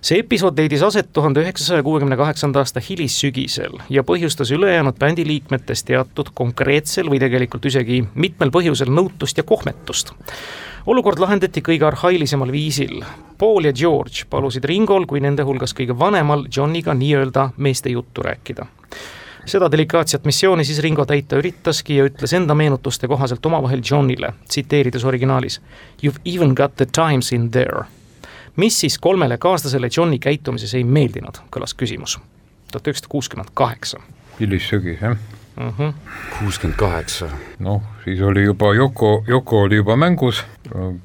see 0.00 0.20
episood 0.22 0.58
leidis 0.60 0.84
aset 0.86 1.08
tuhande 1.12 1.42
üheksasaja 1.42 1.82
kuuekümne 1.82 2.16
kaheksanda 2.20 2.60
aasta 2.62 2.82
hilissügisel 2.84 3.80
ja 3.90 4.04
põhjustas 4.06 4.52
ülejäänud 4.54 4.98
bändi 5.00 5.24
liikmetes 5.26 5.82
teatud 5.88 6.30
konkreetsel 6.34 7.10
või 7.10 7.18
tegelikult 7.24 7.66
isegi 7.66 8.04
mitmel 8.14 8.52
põhjusel 8.54 8.92
nõutust 8.94 9.40
ja 9.40 9.42
kohmetust. 9.42 10.12
olukord 10.86 11.18
lahendati 11.18 11.60
kõige 11.60 11.84
arhailisemal 11.84 12.52
viisil. 12.52 13.02
Paul 13.38 13.64
ja 13.64 13.72
George 13.72 14.24
palusid 14.30 14.64
Ringol 14.64 15.06
kui 15.06 15.20
nende 15.20 15.42
hulgas 15.42 15.74
kõige 15.74 15.98
vanemal 15.98 16.46
Johniga 16.56 16.94
nii-öelda 16.94 17.50
meeste 17.56 17.90
juttu 17.90 18.22
rääkida 18.22 18.66
seda 19.48 19.70
delikaatset 19.72 20.24
missiooni 20.24 20.64
siis 20.64 20.78
Ringo 20.82 21.04
täita 21.06 21.38
üritaski 21.40 21.96
ja 21.96 22.06
ütles 22.08 22.34
enda 22.36 22.54
meenutuste 22.54 23.08
kohaselt 23.08 23.46
omavahel 23.46 23.80
Johnile, 23.90 24.32
tsiteerides 24.48 25.04
originaalis. 25.04 25.60
You 26.02 26.12
have 26.12 26.20
even 26.24 26.54
got 26.54 26.76
the 26.76 26.86
times 26.86 27.32
in 27.32 27.50
there. 27.50 27.84
mis 28.56 28.80
siis 28.80 28.98
kolmele 28.98 29.38
kaaslasele 29.38 29.88
Johni 29.96 30.18
käitumises 30.18 30.74
ei 30.74 30.84
meeldinud, 30.84 31.38
kõlas 31.56 31.74
küsimus. 31.76 32.18
tuhat 32.72 32.86
üheksasada 32.86 33.08
kuuskümmend 33.08 33.50
kaheksa. 33.54 34.00
hilissügis, 34.40 35.00
jah. 35.00 35.16
Mhm. 35.56 35.94
kuuskümmend 36.38 36.76
kaheksa. 36.78 37.28
noh, 37.58 37.82
siis 38.04 38.20
oli 38.20 38.44
juba 38.44 38.74
Yoko, 38.74 39.24
Yoko 39.28 39.62
oli 39.62 39.76
juba 39.76 39.96
mängus 39.96 40.44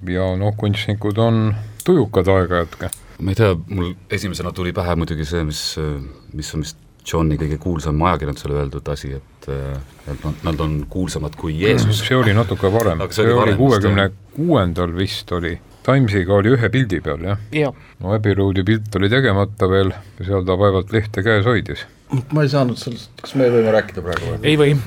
ja 0.07 0.35
noh, 0.37 0.53
kunstnikud 0.57 1.17
on 1.17 1.55
tujukad 1.85 2.27
aeg-ajalt 2.27 2.75
ka. 2.75 2.89
ma 3.21 3.31
ei 3.31 3.35
tea, 3.35 3.55
mul 3.67 3.93
esimesena 4.09 4.51
tuli 4.51 4.73
pähe 4.73 4.95
muidugi 4.95 5.25
see, 5.25 5.43
mis, 5.43 5.75
mis 6.33 6.55
on 6.55 6.61
vist 6.61 6.82
Johni 7.03 7.35
kõige 7.39 7.57
kuulsam 7.59 8.01
ajakirjandusele 8.07 8.55
öeldud 8.61 8.87
asi, 8.93 9.11
et 9.17 9.33
et 9.49 10.23
nad, 10.23 10.39
nad 10.43 10.59
on 10.63 10.75
kuulsamad 10.89 11.35
kui 11.39 11.55
Jeesus. 11.59 11.99
see 12.07 12.15
oli 12.15 12.33
natuke 12.35 12.71
varem, 12.71 13.01
see 13.11 13.33
oli 13.33 13.55
kuuekümne 13.59 14.09
kuuendal 14.35 14.95
vist 14.95 15.31
oli. 15.31 15.57
Timesiga 15.83 16.37
oli 16.37 16.53
ühe 16.55 16.69
pildi 16.71 17.01
peal, 17.03 17.25
jah. 17.27 17.39
jah, 17.51 17.79
no 17.99 18.13
Abbey 18.15 18.35
Roadi 18.39 18.63
pilt 18.63 18.95
oli 18.95 19.09
tegemata 19.11 19.67
veel 19.67 19.91
ja 19.91 20.27
seal 20.29 20.45
ta 20.47 20.55
vaevalt 20.59 20.93
lehte 20.95 21.23
käes 21.25 21.43
hoidis. 21.45 21.83
ma 22.31 22.45
ei 22.45 22.51
saanud 22.51 22.79
sellest, 22.79 23.11
kas 23.19 23.35
me 23.35 23.49
võime 23.51 23.73
rääkida 23.75 24.03
praegu 24.05 24.29
või? 24.31 24.39
ei 24.47 24.55
või. 24.59 24.77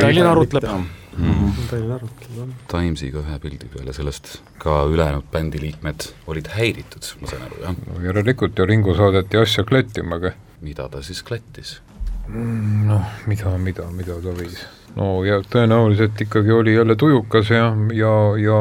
Tallinn 0.00 0.30
arutleb. 0.30 0.64
Arutleb, 0.64 2.32
jah. 2.38 2.56
Timesiga 2.72 3.20
ühe 3.20 3.36
pildi 3.42 3.68
peal 3.72 3.92
ja 3.92 3.96
sellest 3.96 4.38
ka 4.62 4.82
ülejäänud 4.88 5.28
bändi 5.32 5.60
liikmed 5.60 6.08
olid 6.32 6.48
häiritud, 6.56 7.12
ma 7.20 7.32
sain 7.32 7.44
aru, 7.50 7.60
jah. 7.66 7.78
no 7.88 8.00
järelikult 8.04 8.56
ja 8.56 8.68
Ringo 8.68 8.96
saadeti 8.96 9.40
asja 9.40 9.64
klattima, 9.68 10.20
aga 10.20 10.32
mida 10.60 10.88
ta 10.88 11.02
siis 11.02 11.22
klattis? 11.22 11.80
noh, 12.28 13.04
mida, 13.26 13.52
mida, 13.58 13.86
mida 13.94 14.18
ta 14.22 14.34
võis. 14.34 14.60
no 14.96 15.24
ja 15.24 15.40
tõenäoliselt 15.50 16.20
ikkagi 16.26 16.52
oli 16.52 16.74
jälle 16.74 16.96
tujukas 16.96 17.50
ja, 17.50 17.70
ja, 17.94 18.12
ja 18.42 18.60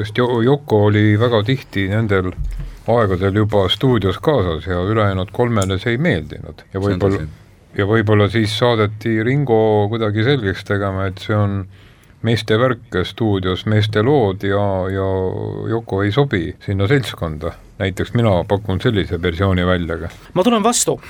sest 0.00 0.18
Yoko 0.20 0.84
oli 0.90 1.14
väga 1.20 1.42
tihti 1.46 1.88
nendel 1.88 2.32
aegadel 2.90 3.42
juba 3.42 3.68
stuudios 3.68 4.18
kaasas 4.18 4.66
ja 4.66 4.80
ülejäänud 4.82 5.32
kolmele 5.32 5.78
see 5.78 5.96
ei 5.96 6.02
meeldinud 6.02 6.66
ja 6.74 6.82
võib-olla 6.82 7.24
ja 7.78 7.86
võib-olla 7.86 8.28
siis 8.30 8.56
saadeti 8.58 9.20
Ringo 9.24 9.88
kuidagi 9.90 10.24
selgeks 10.26 10.66
tegema, 10.68 11.06
et 11.10 11.22
see 11.22 11.36
on 11.36 11.62
meeste 12.26 12.58
värk 12.60 13.00
stuudios, 13.08 13.64
meeste 13.70 14.02
lood 14.04 14.44
ja, 14.44 14.62
ja 14.92 15.08
Yoko 15.70 16.02
ei 16.04 16.12
sobi 16.12 16.50
sinna 16.64 16.88
seltskonda. 16.90 17.54
Näiteks 17.80 18.14
mina 18.14 18.36
pakun 18.48 18.80
sellise 18.80 19.22
versiooni 19.22 19.66
välja 19.66 19.98
ka. 20.04 20.14
ma 20.34 20.44
tulen 20.46 20.62
vastu 20.62 21.00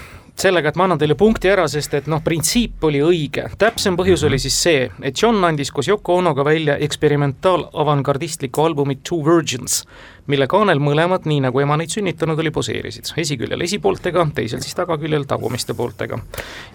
sellega, 0.41 0.71
et 0.71 0.79
ma 0.79 0.87
annan 0.87 1.01
teile 1.01 1.17
punkti 1.19 1.51
ära, 1.53 1.67
sest 1.69 1.95
et 1.99 2.07
noh, 2.11 2.23
printsiip 2.25 2.85
oli 2.89 3.03
õige. 3.05 3.47
täpsem 3.61 3.97
põhjus 3.99 4.25
oli 4.29 4.39
siis 4.41 4.57
see, 4.63 4.87
et 5.03 5.23
John 5.23 5.45
andis 5.45 5.73
koos 5.75 5.91
Yoko 5.91 6.17
Onoga 6.21 6.45
välja 6.47 6.79
eksperimentaal-avangardistliku 6.87 8.65
albumi 8.65 9.01
Two 9.05 9.21
Virgins, 9.27 9.83
mille 10.27 10.47
kaanel 10.51 10.81
mõlemad, 10.83 11.27
nii 11.29 11.41
nagu 11.47 11.61
ema 11.63 11.77
neid 11.81 11.93
sünnitanud 11.93 12.39
oli, 12.39 12.51
poseerisid. 12.51 13.13
esiküljel 13.17 13.61
esipooltega, 13.67 14.27
teisel 14.35 14.61
siis 14.61 14.75
tagaküljel 14.75 15.25
tagumiste 15.29 15.75
pooltega. 15.75 16.19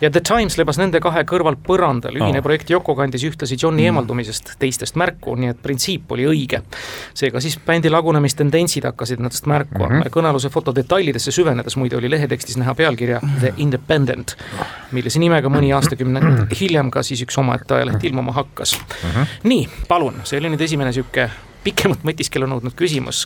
ja 0.01 0.11
The 0.11 0.21
Times 0.21 0.57
lebas 0.57 0.77
nende 0.77 0.99
kahe 0.99 1.23
kõrval 1.23 1.57
põrandal, 1.67 2.17
ühine 2.17 2.41
Aa. 2.41 2.45
projekt 2.45 2.69
Yoko 2.69 2.95
kandis 2.95 3.23
ühtlasi 3.23 3.57
Johni 3.61 3.85
eemaldumisest 3.85 4.55
teistest 4.59 4.95
märku, 4.95 5.35
nii 5.35 5.49
et 5.53 5.61
printsiip 5.61 6.11
oli 6.11 6.25
õige. 6.25 6.61
seega 7.13 7.41
siis 7.41 7.59
bändi 7.65 7.89
lagunemistendentsid 7.89 8.85
hakkasid 8.85 9.19
endast 9.19 9.45
märku 9.45 9.83
andma 9.83 10.05
ja 10.05 10.13
kõnealuse 10.13 10.49
foto 10.49 10.75
detailidesse 10.75 11.31
süvenedes 11.31 11.77
muide 11.77 11.97
oli 11.97 12.09
lehetekstis 12.09 12.57
näha 12.57 12.75
pealkirja 12.75 13.21
The 13.39 13.53
Independent, 13.57 14.35
millise 14.91 15.19
nimega 15.19 15.49
mõni 15.49 15.73
aastakümne 15.75 16.47
hiljem 16.59 16.91
ka 16.91 17.03
siis 17.03 17.23
üks 17.25 17.37
omaette 17.41 17.79
ajaleht 17.79 18.03
ilmuma 18.03 18.35
hakkas. 18.35 18.77
nii, 19.43 19.67
palun, 19.87 20.21
see 20.23 20.39
oli 20.39 20.53
nüüd 20.53 20.61
esimene 20.61 20.91
niisugune 20.91 21.29
pikemat 21.65 22.05
mõtiskelu 22.05 22.47
nõudnud 22.49 22.77
küsimus. 22.77 23.25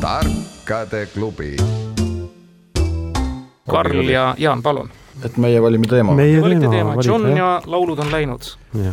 Tarkade 0.00 1.06
klubi. 1.14 1.56
Karl 3.70 4.08
ja 4.08 4.34
Jaan, 4.38 4.62
palun. 4.62 4.90
et 5.24 5.36
meie 5.36 5.62
valime 5.62 5.86
teema. 5.86 6.14
meie 6.14 6.42
valite 6.42 6.68
teema 6.70 6.94
John 7.04 7.26
jah. 7.28 7.36
ja 7.38 7.62
laulud 7.66 7.98
on 7.98 8.12
läinud. 8.12 8.40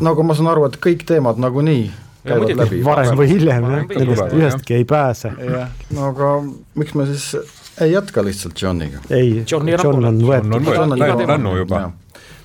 nagu 0.01 0.23
ma 0.23 0.33
saan 0.33 0.47
aru, 0.47 0.65
et 0.65 0.77
kõik 0.81 1.05
teemad 1.05 1.37
nagunii 1.37 1.91
käivad 2.23 2.41
muidugi. 2.41 2.57
läbi. 2.61 2.83
varem 2.85 3.17
või 3.17 3.27
hiljem 3.29 3.67
jah, 3.69 3.85
nendest 3.89 4.33
ühestki 4.33 4.79
ei 4.79 4.85
pääse. 4.85 5.31
no 5.93 6.07
aga 6.09 6.31
miks 6.75 6.93
me 6.93 7.05
siis 7.05 7.35
ei 7.81 7.91
jätka 7.91 8.23
lihtsalt 8.25 8.61
Johniga? 8.61 9.03
ei, 9.09 9.43
John 9.51 9.69
on 9.69 9.77
pooleli. 9.81 10.07
on, 10.07 10.53
on 10.53 10.65
võetud. 10.65 10.73
John 10.75 10.97
on 10.97 11.27
Lännu 11.27 11.55
juba 11.57 11.91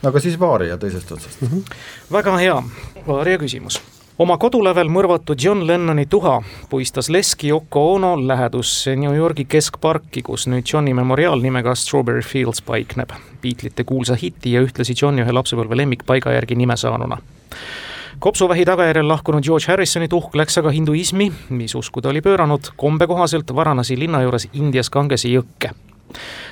no 0.03 0.13
aga 0.13 0.21
siis 0.21 0.41
Vaaria 0.41 0.79
teisest 0.79 1.13
otsast 1.13 1.41
mm. 1.41 1.49
-hmm. 1.49 1.75
väga 2.13 2.37
hea, 2.37 2.63
Vaaria 3.07 3.39
küsimus. 3.39 3.81
Oma 4.21 4.37
kodulävel 4.37 4.91
mõrvatud 4.93 5.41
John 5.41 5.65
Lennoni 5.67 6.05
tuha 6.07 6.43
puistas 6.71 7.09
Leski 7.09 7.49
Yoko 7.49 7.95
Ono 7.95 8.13
lähedusse 8.29 8.93
New 8.97 9.15
Yorgi 9.17 9.47
keskparki, 9.49 10.23
kus 10.23 10.45
nüüd 10.51 10.69
Johni 10.73 10.93
memoriaal 10.95 11.41
nimega 11.41 11.73
Strawberry 11.75 12.23
Fields 12.23 12.61
paikneb. 12.63 13.15
Beatlesite 13.43 13.85
kuulsa 13.85 14.19
hiti 14.21 14.53
ja 14.53 14.61
ühtlasi 14.61 14.93
Johni 15.03 15.25
ühe 15.25 15.33
lapsepõlve 15.33 15.79
lemmikpaiga 15.81 16.35
järgi 16.37 16.59
nime 16.61 16.77
saanuna 16.77 17.17
kopsuvähi 18.21 18.67
tagajärjel 18.69 19.09
lahkunud 19.09 19.45
George 19.45 19.71
Harrisoni 19.73 20.09
tuhk 20.13 20.35
läks 20.37 20.59
aga 20.61 20.69
hinduismi, 20.77 21.31
mis 21.57 21.75
usku 21.75 22.03
ta 22.05 22.11
oli 22.11 22.21
pööranud, 22.21 22.75
kombe 22.77 23.07
kohaselt 23.09 23.55
Varanasi 23.57 23.97
linna 23.97 24.21
juures 24.21 24.45
Indias 24.53 24.91
Gangesi 24.93 25.33
jõkke. 25.33 25.71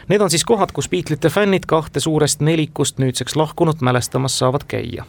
Need 0.09 0.25
on 0.25 0.33
siis 0.33 0.47
kohad, 0.49 0.73
kus 0.73 0.89
Beatlesite 0.89 1.29
fännid 1.29 1.69
kahte 1.69 2.01
suurest 2.01 2.41
nelikust 2.41 2.97
nüüdseks 3.05 3.37
lahkunut 3.37 3.85
mälestamas 3.85 4.39
saavad 4.41 4.65
käia 4.65 5.05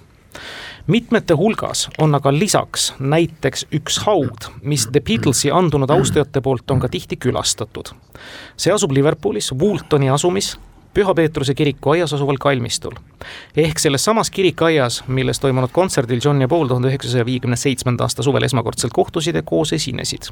mitmete 0.87 1.33
hulgas 1.33 1.89
on 1.97 2.15
aga 2.15 2.31
lisaks 2.33 2.93
näiteks 2.99 3.65
üks 3.75 3.99
haud, 4.05 4.49
mis 4.61 4.87
The 4.91 5.01
Beatlesi 5.01 5.51
andunud 5.51 5.89
austajate 5.89 6.41
poolt 6.41 6.71
on 6.71 6.79
ka 6.79 6.89
tihti 6.89 7.17
külastatud. 7.17 7.93
see 8.57 8.73
asub 8.73 8.91
Liverpoolis, 8.91 9.53
Wooltoni 9.53 10.09
asumis, 10.09 10.57
Püha 10.93 11.13
Peetruse 11.15 11.53
kiriku 11.53 11.89
aias 11.89 12.13
asuval 12.13 12.37
kalmistul. 12.39 12.95
ehk 13.57 13.79
selles 13.79 14.05
samas 14.05 14.31
kirikuaias, 14.31 15.03
milles 15.07 15.39
toimunud 15.39 15.69
kontserdil 15.71 16.19
John 16.23 16.41
ja 16.41 16.47
Paul 16.47 16.67
tuhande 16.67 16.87
üheksasaja 16.87 17.25
viiekümne 17.25 17.55
seitsmenda 17.55 18.03
aasta 18.03 18.23
suvel 18.23 18.43
esmakordselt 18.43 18.93
kohtusid 18.93 19.35
ja 19.35 19.41
koos 19.41 19.73
esinesid 19.73 20.31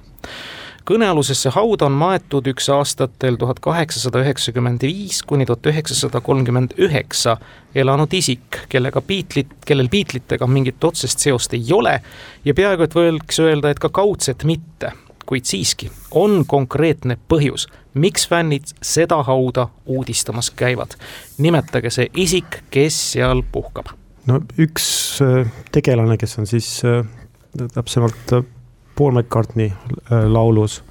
kõnealusesse 0.87 1.51
hauda 1.51 1.87
on 1.89 1.95
maetud 1.99 2.47
üks 2.47 2.69
aastatel 2.71 3.35
tuhat 3.39 3.59
kaheksasada 3.63 4.21
üheksakümmend 4.23 4.83
viis 4.87 5.19
kuni 5.27 5.45
tuhat 5.45 5.65
üheksasada 5.67 6.21
kolmkümmend 6.23 6.77
üheksa 6.77 7.37
elanud 7.75 8.13
isik, 8.15 8.61
kellega 8.69 9.01
Beatlit, 9.01 9.51
kellel 9.67 9.89
Beatlitega 9.91 10.47
mingit 10.47 10.83
otsest 10.83 11.23
seost 11.23 11.53
ei 11.57 11.65
ole 11.73 11.99
ja 12.45 12.55
peaaegu 12.55 12.87
et 12.87 12.95
võiks 12.95 13.41
öelda, 13.43 13.71
et 13.71 13.83
ka 13.83 13.91
kaudset 13.91 14.47
mitte, 14.47 14.93
kuid 15.27 15.49
siiski 15.49 15.91
on 16.15 16.45
konkreetne 16.47 17.17
põhjus, 17.29 17.67
miks 17.93 18.27
fännid 18.31 18.71
seda 18.81 19.19
hauda 19.27 19.67
uudistamas 19.85 20.51
käivad. 20.55 20.95
nimetage 21.37 21.91
see 21.91 22.11
isik, 22.15 22.61
kes 22.71 22.99
seal 23.11 23.43
puhkab. 23.51 23.91
no 24.25 24.39
üks 24.57 25.19
äh, 25.21 25.51
tegelane, 25.71 26.17
kes 26.17 26.39
on 26.39 26.47
siis 26.47 26.79
äh, 26.85 27.03
täpsemalt 27.73 28.39
äh, 28.39 28.45
Paul 28.97 29.15
McCartney 29.15 29.71
äh, 30.11 30.25
laulus 30.27 30.81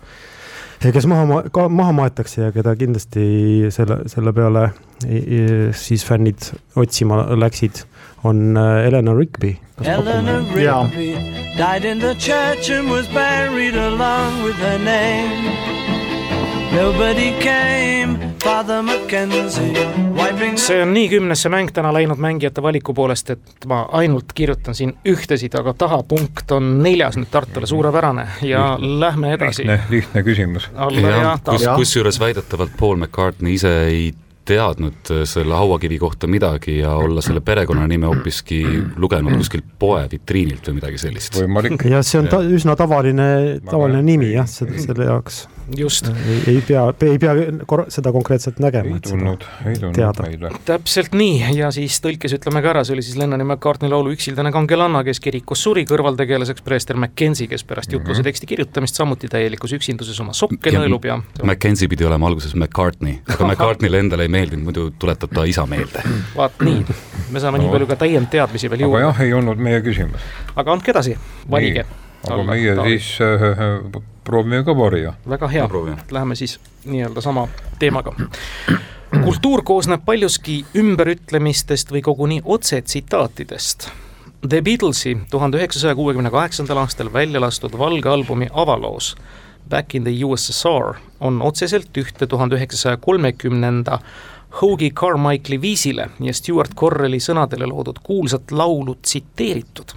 ja 0.85 0.93
kes 0.93 1.07
maha 1.11 1.27
ma-, 1.27 1.45
ka 1.53 1.69
maha 1.69 1.93
maetakse 1.93 2.43
ja 2.47 2.53
keda 2.55 2.77
kindlasti 2.79 3.71
selle, 3.75 4.03
selle 4.11 4.33
peale 4.37 4.71
siis 5.77 6.05
fännid 6.09 6.47
otsima 6.77 7.19
läksid, 7.37 7.83
on 8.25 8.57
äh, 8.57 8.87
Eleanor 8.87 9.19
Rigby. 9.19 9.59
Eleanor 9.85 10.43
Yeah. 10.57 10.85
Rigby 10.85 11.15
died 11.59 11.85
in 11.85 11.99
the 11.99 12.15
church 12.15 12.71
and 12.71 12.91
was 12.91 13.07
buried 13.09 13.77
along 13.77 14.43
with 14.45 14.57
her 14.57 14.79
name. 14.79 15.86
Nobody 16.77 17.33
came, 17.41 18.35
Father 18.45 18.83
Mackenzie, 18.83 19.87
wiping 20.13 20.59
see 20.61 20.83
on 20.83 20.91
nii 20.93 21.07
kümnesse 21.09 21.49
mäng 21.49 21.71
täna 21.73 21.89
läinud 21.95 22.21
mängijate 22.21 22.61
valiku 22.63 22.93
poolest, 22.95 23.31
et 23.33 23.65
ma 23.71 23.79
ainult 23.97 24.35
kirjutan 24.37 24.77
siin 24.77 24.93
ühtesid, 25.09 25.57
aga 25.57 25.73
tahapunkt 25.73 26.53
on 26.53 26.69
neljas 26.85 27.17
nüüd 27.17 27.33
Tartule, 27.33 27.67
suurepärane 27.67 28.27
ja 28.45 28.67
lähme 28.77 29.33
edasi. 29.39 29.65
lihtne, 29.65 29.81
lihtne 29.91 30.23
küsimus. 30.29 30.69
kus, 31.49 31.67
kusjuures 31.77 32.21
väidetavalt 32.21 32.77
Paul 32.81 33.01
McCartney 33.01 33.57
ise 33.57 33.73
ei 33.89 34.13
teadnud 34.45 35.17
äh, 35.17 35.25
selle 35.25 35.57
hauakivi 35.57 35.99
kohta 35.99 36.29
midagi 36.29 36.79
ja 36.79 36.93
olla 36.93 37.25
selle 37.25 37.41
perekonnanime 37.41 38.07
hoopiski 38.07 38.63
lugenud 38.97 39.41
kuskilt 39.41 39.73
poe 39.79 40.05
vitriinilt 40.13 40.69
või 40.69 40.83
midagi 40.83 41.01
sellist. 41.09 41.41
ja 41.89 42.03
see 42.03 42.21
on 42.21 42.29
ta, 42.29 42.45
üsna 42.45 42.77
tavaline, 42.77 43.61
tavaline 43.65 44.05
nimi 44.05 44.35
jah, 44.37 44.49
selle, 44.61 44.77
selle 44.79 45.09
jaoks. 45.15 45.47
just, 45.77 46.07
ei, 46.47 46.61
pea, 46.67 46.83
ei 47.03 47.19
pea 47.19 47.33
seda 47.93 48.13
konkreetselt 48.15 48.59
nägema. 48.63 48.95
ei 48.95 49.01
tulnud, 49.03 49.45
ei 49.67 49.75
tulnud 49.81 50.21
meile. 50.23 50.51
täpselt 50.69 51.15
nii 51.19 51.57
ja 51.59 51.71
siis 51.75 51.99
tõlkes 52.05 52.37
ütleme 52.39 52.63
ka 52.63 52.71
ära, 52.71 52.85
see 52.87 52.95
oli 52.95 53.03
siis 53.03 53.17
Lennoni 53.19 53.45
McCartney 53.45 53.91
laulu 53.91 54.13
Üksildane 54.15 54.53
kangelanna, 54.55 55.03
kes 55.05 55.21
kirikus 55.25 55.63
suri, 55.67 55.85
kõrvaltegelaseks 55.89 56.63
Prester 56.65 56.97
McKenzie, 56.97 57.49
kes 57.51 57.65
pärast 57.67 57.93
jutluse 57.93 58.23
teksti 58.23 58.47
kirjutamist 58.47 58.95
samuti 59.01 59.29
täielikus 59.33 59.73
üksinduses 59.79 60.21
oma 60.23 60.33
sokke 60.37 60.71
Ja- 60.73 60.81
nõelub 60.85 61.05
ja 61.09 61.19
Mackenzie 61.43 61.89
pidi 61.89 62.05
olema 62.07 62.27
alguses 62.31 62.55
McCartney, 62.55 63.19
aga 63.29 63.45
McCartney'le 63.51 63.99
endale 64.05 64.23
ei 64.29 64.33
meeldinud, 64.33 64.65
muidu 64.71 64.91
tuletab 64.99 65.35
ta 65.35 65.45
isa 65.45 65.67
meelde. 65.67 66.03
vaat 66.37 66.61
nii, 66.63 66.85
me 67.33 67.41
saame 67.43 67.59
nii 67.59 67.67
No. 67.67 67.73
palju 67.73 67.87
ka 67.91 67.97
täiendteadmisi 68.07 68.69
veel 68.71 68.81
aga 68.85 68.87
juurde, 68.87 69.05
jah, 69.07 69.21
ei 69.27 69.33
olnud 69.35 69.59
meie 69.59 69.81
küsimus. 69.83 70.21
aga 70.57 70.73
andke 70.73 70.91
edasi, 70.95 71.17
valige. 71.51 71.85
Aga 72.31 72.43
meie 72.47 72.75
siis 72.89 73.11
äh, 73.21 74.03
proovime 74.25 74.65
ka 74.65 74.77
varja. 74.77 75.15
väga 75.29 75.49
hea 75.49 75.69
läheme 76.11 76.35
siis 76.35 76.59
nii-öelda 76.85 77.21
sama 77.21 77.49
teemaga. 77.79 78.15
kultuur 79.25 79.63
koosneb 79.63 80.05
paljuski 80.05 80.65
ümberütlemistest 80.75 81.93
või 81.93 82.03
koguni 82.03 82.41
otsetsitaatidest. 82.45 83.89
The 84.49 84.63
Beatlesi 84.63 85.17
tuhande 85.31 85.59
üheksasaja 85.59 85.95
kuuekümne 85.95 86.31
kaheksandal 86.31 86.77
aastal 86.77 87.13
välja 87.13 87.41
lastud 87.41 87.79
valge 87.79 88.09
albumi 88.09 88.49
avaloos 88.53 89.17
Back 89.69 89.95
in 89.95 90.05
the 90.05 90.25
USSR 90.25 90.95
on 91.21 91.43
otseselt 91.43 91.97
ühte 91.99 92.27
tuhande 92.27 92.55
üheksasaja 92.57 92.97
kolmekümnenda 93.03 93.99
Hoagie 94.63 94.91
Carmichael'i 94.91 95.61
viisile 95.61 96.11
ja 96.21 96.35
Stewart 96.35 96.75
Correlli 96.75 97.21
sõnadele 97.21 97.67
loodud 97.69 97.99
kuulsat 98.03 98.51
laulu 98.51 98.95
tsiteeritud 99.03 99.97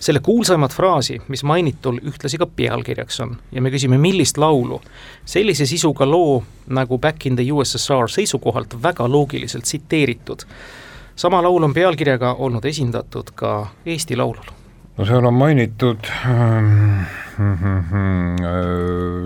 selle 0.00 0.20
kuulsaimat 0.20 0.72
fraasi, 0.72 1.20
mis 1.28 1.44
mainitul 1.44 1.98
ühtlasi 2.04 2.38
ka 2.38 2.46
pealkirjaks 2.46 3.20
on 3.20 3.36
ja 3.52 3.62
me 3.62 3.70
küsime, 3.74 3.98
millist 3.98 4.38
laulu 4.38 4.80
sellise 5.24 5.66
sisuga 5.66 6.06
loo 6.06 6.42
nagu 6.66 6.98
Back 6.98 7.26
in 7.26 7.36
the 7.36 7.46
USSR 7.52 8.10
seisukohalt 8.10 8.76
väga 8.82 9.08
loogiliselt 9.08 9.64
tsiteeritud. 9.64 10.38
sama 11.16 11.42
laul 11.42 11.62
on 11.62 11.74
pealkirjaga 11.74 12.32
olnud 12.32 12.64
esindatud 12.64 13.30
ka 13.34 13.66
Eesti 13.86 14.16
Laulul. 14.16 14.50
no 14.98 15.04
seal 15.04 15.24
on 15.24 15.34
mainitud 15.34 15.98
ähm, 16.26 17.00
äh, 17.00 17.06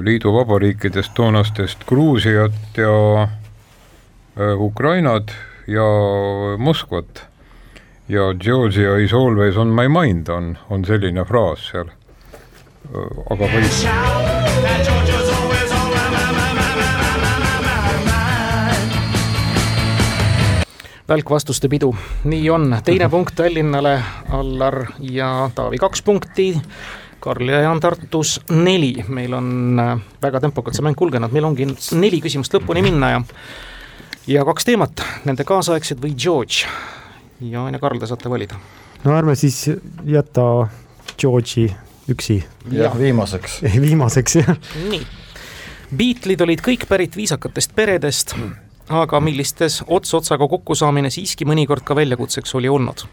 liiduvabariikidest 0.04 1.12
toonastest 1.14 1.84
Gruusiat 1.86 2.76
ja 2.76 3.28
Ukrainat 4.38 5.32
ja 5.66 5.86
Moskvat. 6.58 7.26
Ja 8.08 8.34
Georgia 8.34 8.96
is 8.96 9.14
always 9.14 9.56
on 9.56 9.68
my 9.68 9.88
mind 9.88 10.28
on, 10.28 10.58
on 10.70 10.84
selline 10.84 11.24
fraas 11.24 11.68
seal. 11.70 11.90
aga 13.30 13.46
võib, 13.52 13.70
välkvastuste 21.10 21.68
pidu, 21.68 21.90
nii 22.24 22.50
on, 22.50 22.76
teine 22.84 23.08
punkt 23.14 23.34
Tallinnale, 23.38 23.96
Allar 24.36 24.84
ja 25.00 25.50
Taavi 25.54 25.78
kaks 25.78 26.02
punkti. 26.02 26.52
Karl 27.20 27.50
ja 27.52 27.58
Jaan 27.60 27.80
Tartus 27.80 28.38
neli, 28.48 28.94
meil 29.12 29.34
on 29.36 29.80
äh, 29.80 29.98
väga 30.22 30.40
tempokalt 30.40 30.72
see 30.72 30.86
mäng 30.86 30.96
kulgenud, 30.96 31.34
meil 31.34 31.44
ongi 31.50 31.66
neli 32.00 32.22
küsimust 32.24 32.54
lõpuni 32.56 32.80
minna 32.86 33.10
ja 33.12 33.18
ja 34.30 34.44
kaks 34.46 34.66
teemat, 34.68 35.02
nende 35.26 35.44
kaasaegsed 35.46 36.00
või 36.02 36.14
George. 36.14 36.68
Jaan 37.40 37.74
ja 37.74 37.80
Karl, 37.82 37.98
te 37.98 38.06
saate 38.06 38.30
valida. 38.30 38.58
no 39.04 39.14
ärme 39.16 39.34
siis 39.36 39.64
jäta 40.06 40.68
George'i 41.18 41.70
üksi 42.10 42.42
jah, 42.72 42.98
viimaseks. 42.98 43.60
viimaseks 43.86 44.36
jah. 44.42 44.56
nii, 44.90 45.00
Beatlesid 45.96 46.44
olid 46.46 46.60
kõik 46.62 46.86
pärit 46.88 47.16
viisakatest 47.18 47.74
peredest, 47.74 48.36
aga 48.88 49.20
millistes 49.20 49.80
ots 49.86 50.14
otsaga 50.14 50.46
kokkusaamine 50.48 51.10
siiski 51.10 51.48
mõnikord 51.48 51.82
ka 51.86 51.96
väljakutseks 51.98 52.54
oli 52.60 52.70
olnud. 52.70 53.06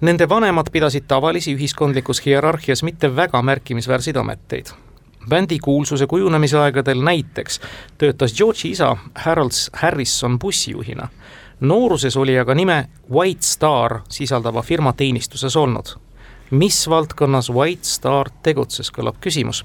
Nende 0.00 0.26
vanemad 0.28 0.68
pidasid 0.72 1.06
tavalisi 1.08 1.54
ühiskondlikus 1.56 2.20
hierarhias 2.24 2.82
mitte 2.82 3.08
väga 3.16 3.40
märkimisväärseid 3.42 4.18
ameteid. 4.20 4.74
Bändi 5.28 5.58
kuulsuse 5.58 6.06
kujunemise 6.06 6.58
aegadel 6.58 7.02
näiteks 7.02 7.60
töötas 7.98 8.34
George'i 8.34 8.70
isa 8.70 8.96
Harold 9.14 9.56
Harrison 9.72 10.38
bussijuhina. 10.38 11.08
nooruses 11.60 12.16
oli 12.16 12.38
aga 12.38 12.54
nime 12.54 12.88
White 13.10 13.42
Star 13.42 14.00
sisaldava 14.08 14.62
firma 14.62 14.92
teenistuses 14.92 15.56
olnud 15.56 15.96
mis 16.50 16.88
valdkonnas 16.88 17.50
White 17.50 17.84
Star 17.84 18.30
tegutses, 18.42 18.90
kõlab 18.92 19.18
küsimus. 19.20 19.64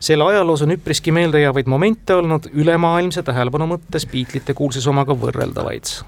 selle 0.00 0.24
ajaloos 0.24 0.62
on 0.62 0.70
üpriski 0.70 1.12
meeldejäävaid 1.12 1.66
momente 1.66 2.14
olnud 2.14 2.50
ülemaailmse 2.52 3.22
tähelepanu 3.22 3.66
mõttes 3.66 4.06
Beatlesite 4.06 4.54
kuulsusomaga 4.54 5.14
võrreldavaid. 5.14 6.02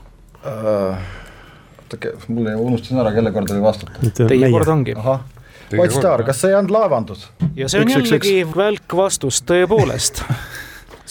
oota, 0.44 1.96
mul 2.28 2.46
jäi, 2.46 2.56
unustasin 2.56 2.98
ära, 2.98 3.12
kelle 3.12 3.32
kord 3.32 3.50
oli 3.50 3.62
vastata. 3.62 4.12
Teie 4.28 4.50
kord 4.50 4.68
ongi. 4.68 4.94
ahah, 4.96 5.20
Kord, 5.80 5.94
Star, 5.94 6.24
kas 6.26 6.42
see 6.42 6.52
ei 6.52 6.58
olnud 6.58 6.74
laevandus? 6.74 7.28
ja 7.56 7.68
see 7.68 7.80
on 7.82 7.88
Üks, 7.88 8.10
jällegi 8.10 8.36
välk 8.56 8.96
vastus 8.96 9.42
tõepoolest 9.48 10.24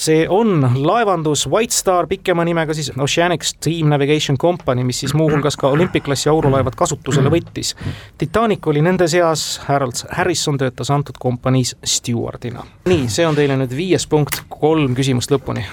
see 0.01 0.25
on 0.29 0.61
laevandus 0.75 1.47
White 1.49 1.75
Star 1.75 2.07
pikema 2.07 2.45
nimega 2.45 2.73
siis 2.73 2.91
Oceanic 2.97 3.43
Steam 3.43 3.89
Navigation 3.89 4.37
Company, 4.37 4.83
mis 4.83 4.99
siis 4.99 5.13
muuhulgas 5.13 5.57
ka 5.57 5.69
olümpikklassi 5.69 6.29
aurulaevad 6.29 6.75
kasutusele 6.77 7.29
võttis. 7.29 7.75
Titanic 8.17 8.67
oli 8.67 8.81
nende 8.81 9.07
seas, 9.11 9.61
Harold 9.67 10.05
Harrison 10.17 10.57
töötas 10.57 10.91
antud 10.91 11.19
kompaniis 11.19 11.75
stjuardina. 11.83 12.65
nii, 12.89 13.07
see 13.09 13.27
on 13.27 13.37
teile 13.37 13.57
nüüd 13.61 13.75
viies 13.77 14.07
punkt, 14.07 14.43
kolm 14.49 14.95
küsimust 14.97 15.33
lõpuni. 15.33 15.65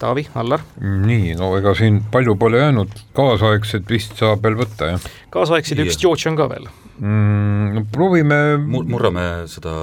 Taavi, 0.00 0.26
Allar, 0.34 0.64
nii, 0.80 1.34
no 1.40 1.54
ega 1.58 1.74
siin 1.78 2.02
palju 2.12 2.36
pole 2.40 2.60
jäänud, 2.60 2.92
kaasaegset 3.16 3.88
vist 3.90 4.18
saab 4.20 4.44
veel 4.44 4.58
võtta, 4.60 4.92
jah 4.94 5.08
kaasaegsid 5.36 5.84
üks. 5.84 6.00
George 6.00 6.30
on 6.30 6.38
ka 6.38 6.48
veel. 6.50 6.66
mm,. 6.98 7.76
no 7.76 7.84
proovime 7.92 8.40
Mur-, 8.62 8.88
murrame 8.88 9.26
seda 9.52 9.74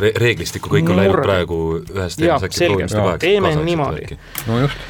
re-, 0.00 0.14
reeglistikku, 0.20 0.72
kõik 0.72 0.90
on 0.90 1.00
läinud 1.00 1.22
praegu 1.24 1.60
ühest 1.82 2.20
teemast 2.20 2.48
äkki 2.48 2.64
Jaa. 2.64 2.76
kaheksa 2.76 3.16
Teeme 3.24 3.54
niimoodi. 3.64 4.18
no 4.48 4.60
just, 4.64 4.84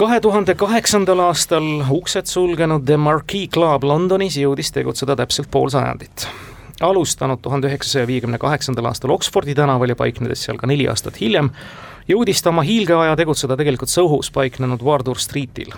kahe 0.00 0.20
tuhande 0.24 0.56
kaheksandal 0.58 1.24
aastal 1.28 1.68
uksed 1.94 2.30
sulgenud 2.30 2.86
The 2.88 2.98
Marquee 3.00 3.48
Club 3.52 3.86
Londonis 3.88 4.38
jõudis 4.40 4.72
tegutseda 4.74 5.16
täpselt 5.20 5.50
pool 5.50 5.72
sajandit. 5.72 6.26
alustanud 6.82 7.40
tuhande 7.42 7.70
üheksasaja 7.70 8.08
viiekümne 8.10 8.42
kaheksandal 8.42 8.90
aastal 8.90 9.14
Oxfordi 9.14 9.54
tänaval 9.54 9.94
ja 9.94 9.96
paiknedes 9.96 10.44
seal 10.44 10.60
ka 10.60 10.66
neli 10.66 10.88
aastat 10.90 11.20
hiljem, 11.20 11.52
jõudis 12.08 12.42
ta 12.42 12.50
oma 12.50 12.64
hiilgeaja 12.66 13.16
tegutseda 13.16 13.56
tegelikult 13.56 13.90
Sohos 13.92 14.30
paiknenud 14.30 14.82
Wardour 14.82 15.18
Streetil. 15.18 15.72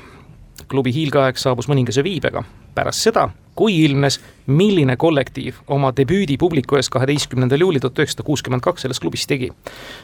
klubi 0.68 0.92
hiilgeaeg 0.94 1.36
saabus 1.36 1.68
mõningase 1.68 2.02
viibega 2.02 2.44
pärast 2.74 3.04
seda, 3.06 3.28
kui 3.54 3.76
ilmnes, 3.84 4.18
milline 4.46 4.96
kollektiiv 4.96 5.60
oma 5.70 5.92
debüüdi 5.96 6.36
publiku 6.40 6.78
ees 6.78 6.88
kaheteistkümnendal 6.90 7.60
juulil 7.60 7.82
tuhat 7.82 8.00
üheksasada 8.02 8.26
kuuskümmend 8.26 8.64
kaks 8.64 8.82
selles 8.82 9.00
klubis 9.00 9.26
tegi. 9.30 9.50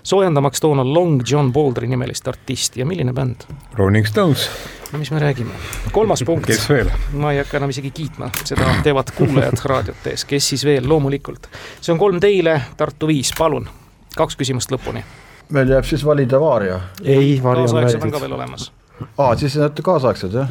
soojendamaks 0.02 0.60
toona 0.60 0.84
Long 0.84 1.22
John 1.30 1.52
Baldry 1.52 1.88
nimelist 1.88 2.28
artisti 2.28 2.80
ja 2.80 2.86
milline 2.86 3.12
bänd? 3.12 3.46
Rolling 3.74 4.06
Stones, 4.06 4.48
no 4.92 4.98
mis 4.98 5.10
me 5.10 5.18
räägime, 5.18 5.56
kolmas 5.92 6.22
punkt, 6.26 6.46
kes 6.46 6.68
veel? 6.68 6.90
ma 7.12 7.32
ei 7.32 7.42
hakka 7.42 7.58
enam 7.58 7.74
isegi 7.74 7.90
kiitma, 7.90 8.30
seda 8.44 8.68
teevad 8.84 9.10
kuulajad 9.16 9.64
raadiot 9.64 10.04
tees, 10.04 10.24
kes 10.24 10.52
siis 10.54 10.64
veel, 10.64 10.88
loomulikult. 10.88 11.50
see 11.80 11.92
on 11.92 11.98
kolm 11.98 12.20
teile, 12.20 12.60
Tartu 12.76 13.10
viis, 13.10 13.32
palun, 13.38 13.68
kaks 14.16 14.38
küsimust 14.38 14.70
lõpuni. 14.70 15.02
Meil 15.50 15.70
jääb 15.70 15.84
siis 15.84 16.04
valida 16.06 16.40
Varia. 16.40 16.80
ei, 17.04 17.40
vari 17.42 17.60
on 17.60 17.68
kaasaegsed 17.68 18.02
on 18.02 18.10
ka 18.10 18.20
veel 18.20 18.32
olemas. 18.32 18.72
aa, 19.18 19.36
siis 19.36 19.56
olete 19.56 19.82
kaasaegsed 19.82 20.34
jah? 20.34 20.50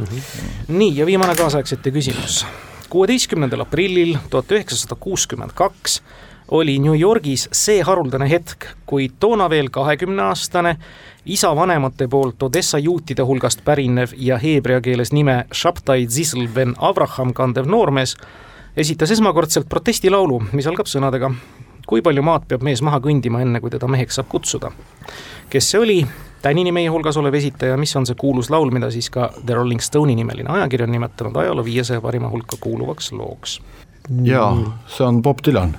nii, 0.68 0.98
ja 0.98 1.06
viimane 1.06 1.36
kaasaegsete 1.36 1.92
küsimus. 1.92 2.46
kuueteistkümnendal 2.90 3.66
aprillil 3.68 4.18
tuhat 4.30 4.52
üheksasada 4.52 4.96
kuuskümmend 5.00 5.56
kaks 5.56 6.02
oli 6.52 6.80
New 6.80 7.00
Yorgis 7.00 7.48
see 7.54 7.82
haruldane 7.86 8.30
hetk, 8.30 8.66
kui 8.86 9.10
toona 9.20 9.50
veel 9.50 9.70
kahekümneaastane 9.70 10.76
isa 11.26 11.56
vanemate 11.56 12.08
poolt 12.08 12.44
Odessa 12.44 12.80
juutide 12.80 13.24
hulgast 13.24 13.62
pärinev 13.66 14.16
ja 14.18 14.38
heebrea 14.38 14.82
keeles 14.82 15.14
nime 15.14 15.44
Shabtai 15.54 16.08
Zisl 16.08 16.48
ben 16.54 16.74
Avraham 16.78 17.34
kandev 17.34 17.70
noormees 17.70 18.16
esitas 18.78 19.12
esmakordselt 19.12 19.70
protestilaulu, 19.70 20.42
mis 20.54 20.68
algab 20.68 20.90
sõnadega 20.90 21.32
kui 21.90 22.04
palju 22.06 22.22
maad 22.26 22.46
peab 22.50 22.62
mees 22.66 22.84
maha 22.86 23.00
kõndima, 23.02 23.42
enne 23.42 23.62
kui 23.64 23.72
teda 23.74 23.88
meheks 23.90 24.20
saab 24.20 24.30
kutsuda. 24.30 24.70
kes 25.50 25.72
see 25.72 25.80
oli, 25.82 26.00
tänini 26.44 26.72
meie 26.72 26.90
hulgas 26.94 27.18
olev 27.18 27.34
esitaja, 27.40 27.78
mis 27.82 27.96
on 27.98 28.06
see 28.06 28.18
kuulus 28.20 28.52
laul, 28.54 28.70
mida 28.72 28.92
siis 28.94 29.10
ka 29.10 29.32
The 29.46 29.58
Rolling 29.58 29.82
Stone'i 29.82 30.16
nimeline 30.16 30.50
ajakiri 30.60 30.86
on 30.86 30.94
nimetanud 30.94 31.40
ajaloo 31.42 31.66
viiesaja 31.66 32.02
parima 32.02 32.30
hulka 32.30 32.60
kuuluvaks 32.62 33.12
looks. 33.12 33.62
jaa, 34.24 34.54
see 34.88 35.08
on 35.08 35.22
Bob 35.22 35.42
Dylan. 35.48 35.76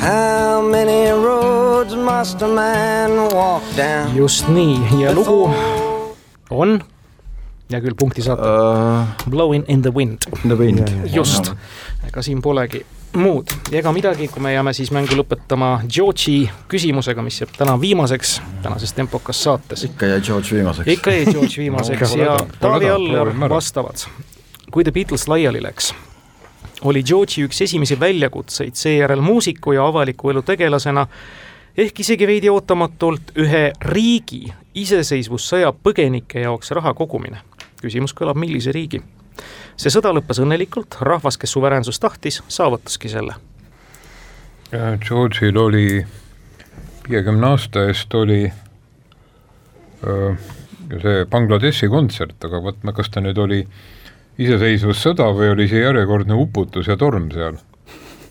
How 0.00 0.62
many 0.62 1.10
roads 1.10 1.96
must 1.96 2.42
a 2.42 2.48
man 2.48 3.16
walk 3.34 3.62
down? 3.76 4.16
just 4.16 4.48
nii, 4.48 4.80
ja 5.02 5.14
lugu 5.14 5.50
on, 6.50 6.80
hea 7.70 7.80
küll, 7.82 7.94
punkti 7.98 8.22
saate 8.22 8.42
Uh, 8.46 9.30
Blowing 9.30 9.64
in 9.68 9.82
the 9.82 9.90
wind, 9.94 10.18
the 10.42 10.54
Wind. 10.58 10.88
just, 11.14 11.52
ega 12.06 12.22
siin 12.22 12.42
polegi 12.42 12.84
muud 13.16 13.50
ja 13.72 13.78
ega 13.80 13.92
midagi, 13.96 14.28
kui 14.28 14.42
me 14.44 14.52
jääme 14.52 14.72
siis 14.76 14.90
mängu 14.92 15.16
lõpetama 15.16 15.80
George'i 15.88 16.50
küsimusega, 16.68 17.22
mis 17.24 17.40
jääb 17.40 17.54
täna 17.56 17.78
viimaseks 17.80 18.40
tänases 18.62 18.92
tempokas 18.92 19.40
saates. 19.46 19.84
ikka 19.88 20.06
jäi 20.06 20.20
George 20.20 20.52
viimaseks. 20.56 20.88
ikka 20.94 21.10
jäi 21.14 21.24
George 21.32 21.56
viimaseks 21.64 22.14
No, 22.16 22.22
ja 22.22 22.36
Taavi 22.60 22.90
Aller 22.90 23.32
vastavad. 23.48 24.04
kui 24.70 24.84
The 24.84 24.92
Beatles 24.92 25.28
laiali 25.28 25.62
läks, 25.62 25.94
oli 26.84 27.02
George'i 27.02 27.46
üks 27.48 27.62
esimesi 27.64 27.98
väljakutseid 28.00 28.74
seejärel 28.74 29.20
muusiku 29.20 29.72
ja 29.72 29.86
avaliku 29.86 30.30
elu 30.30 30.42
tegelasena 30.42 31.06
ehk 31.76 32.00
isegi 32.00 32.26
veidi 32.26 32.48
ootamatult 32.52 33.32
ühe 33.36 33.70
riigi 33.80 34.52
iseseisvussõja 34.74 35.72
põgenike 35.82 36.40
jaoks 36.44 36.70
raha 36.70 36.94
kogumine. 36.94 37.38
Küsimus 37.82 38.14
kõlab, 38.16 38.38
millise 38.40 38.74
riigi? 38.74 39.02
see 39.76 39.92
sõda 39.92 40.12
lõppes 40.16 40.40
õnnelikult, 40.40 40.96
rahvas, 41.04 41.36
kes 41.36 41.52
suveräänsust 41.52 42.00
tahtis, 42.00 42.40
saavutaski 42.48 43.10
selle. 43.12 43.34
George'il 45.04 45.58
oli 45.60 46.00
viiekümne 47.08 47.46
aasta 47.52 47.84
eest 47.86 48.14
oli 48.14 48.46
öö, 50.06 50.32
see 51.02 51.26
Bangladeshi 51.30 51.88
kontsert, 51.92 52.38
aga 52.44 52.62
vot 52.62 52.82
ma- 52.82 52.94
kas 52.96 53.12
ta 53.12 53.22
nüüd 53.22 53.38
oli 53.38 53.60
iseseisvussõda 54.42 55.28
või 55.36 55.52
oli 55.54 55.68
see 55.70 55.84
järjekordne 55.84 56.36
uputus 56.36 56.90
ja 56.90 56.96
torm 56.96 57.30
seal? 57.34 57.60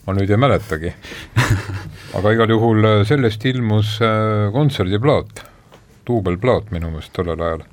ma 0.05 0.13
nüüd 0.13 0.29
ei 0.29 0.37
mäletagi. 0.37 0.91
aga 2.17 2.33
igal 2.35 2.51
juhul 2.53 2.85
sellest 3.09 3.45
ilmus 3.49 3.95
kontserdiplaat, 4.53 5.41
duubelplaat 6.05 6.69
minu 6.75 6.91
meelest 6.93 7.13
tollel 7.15 7.41
ajal 7.41 7.63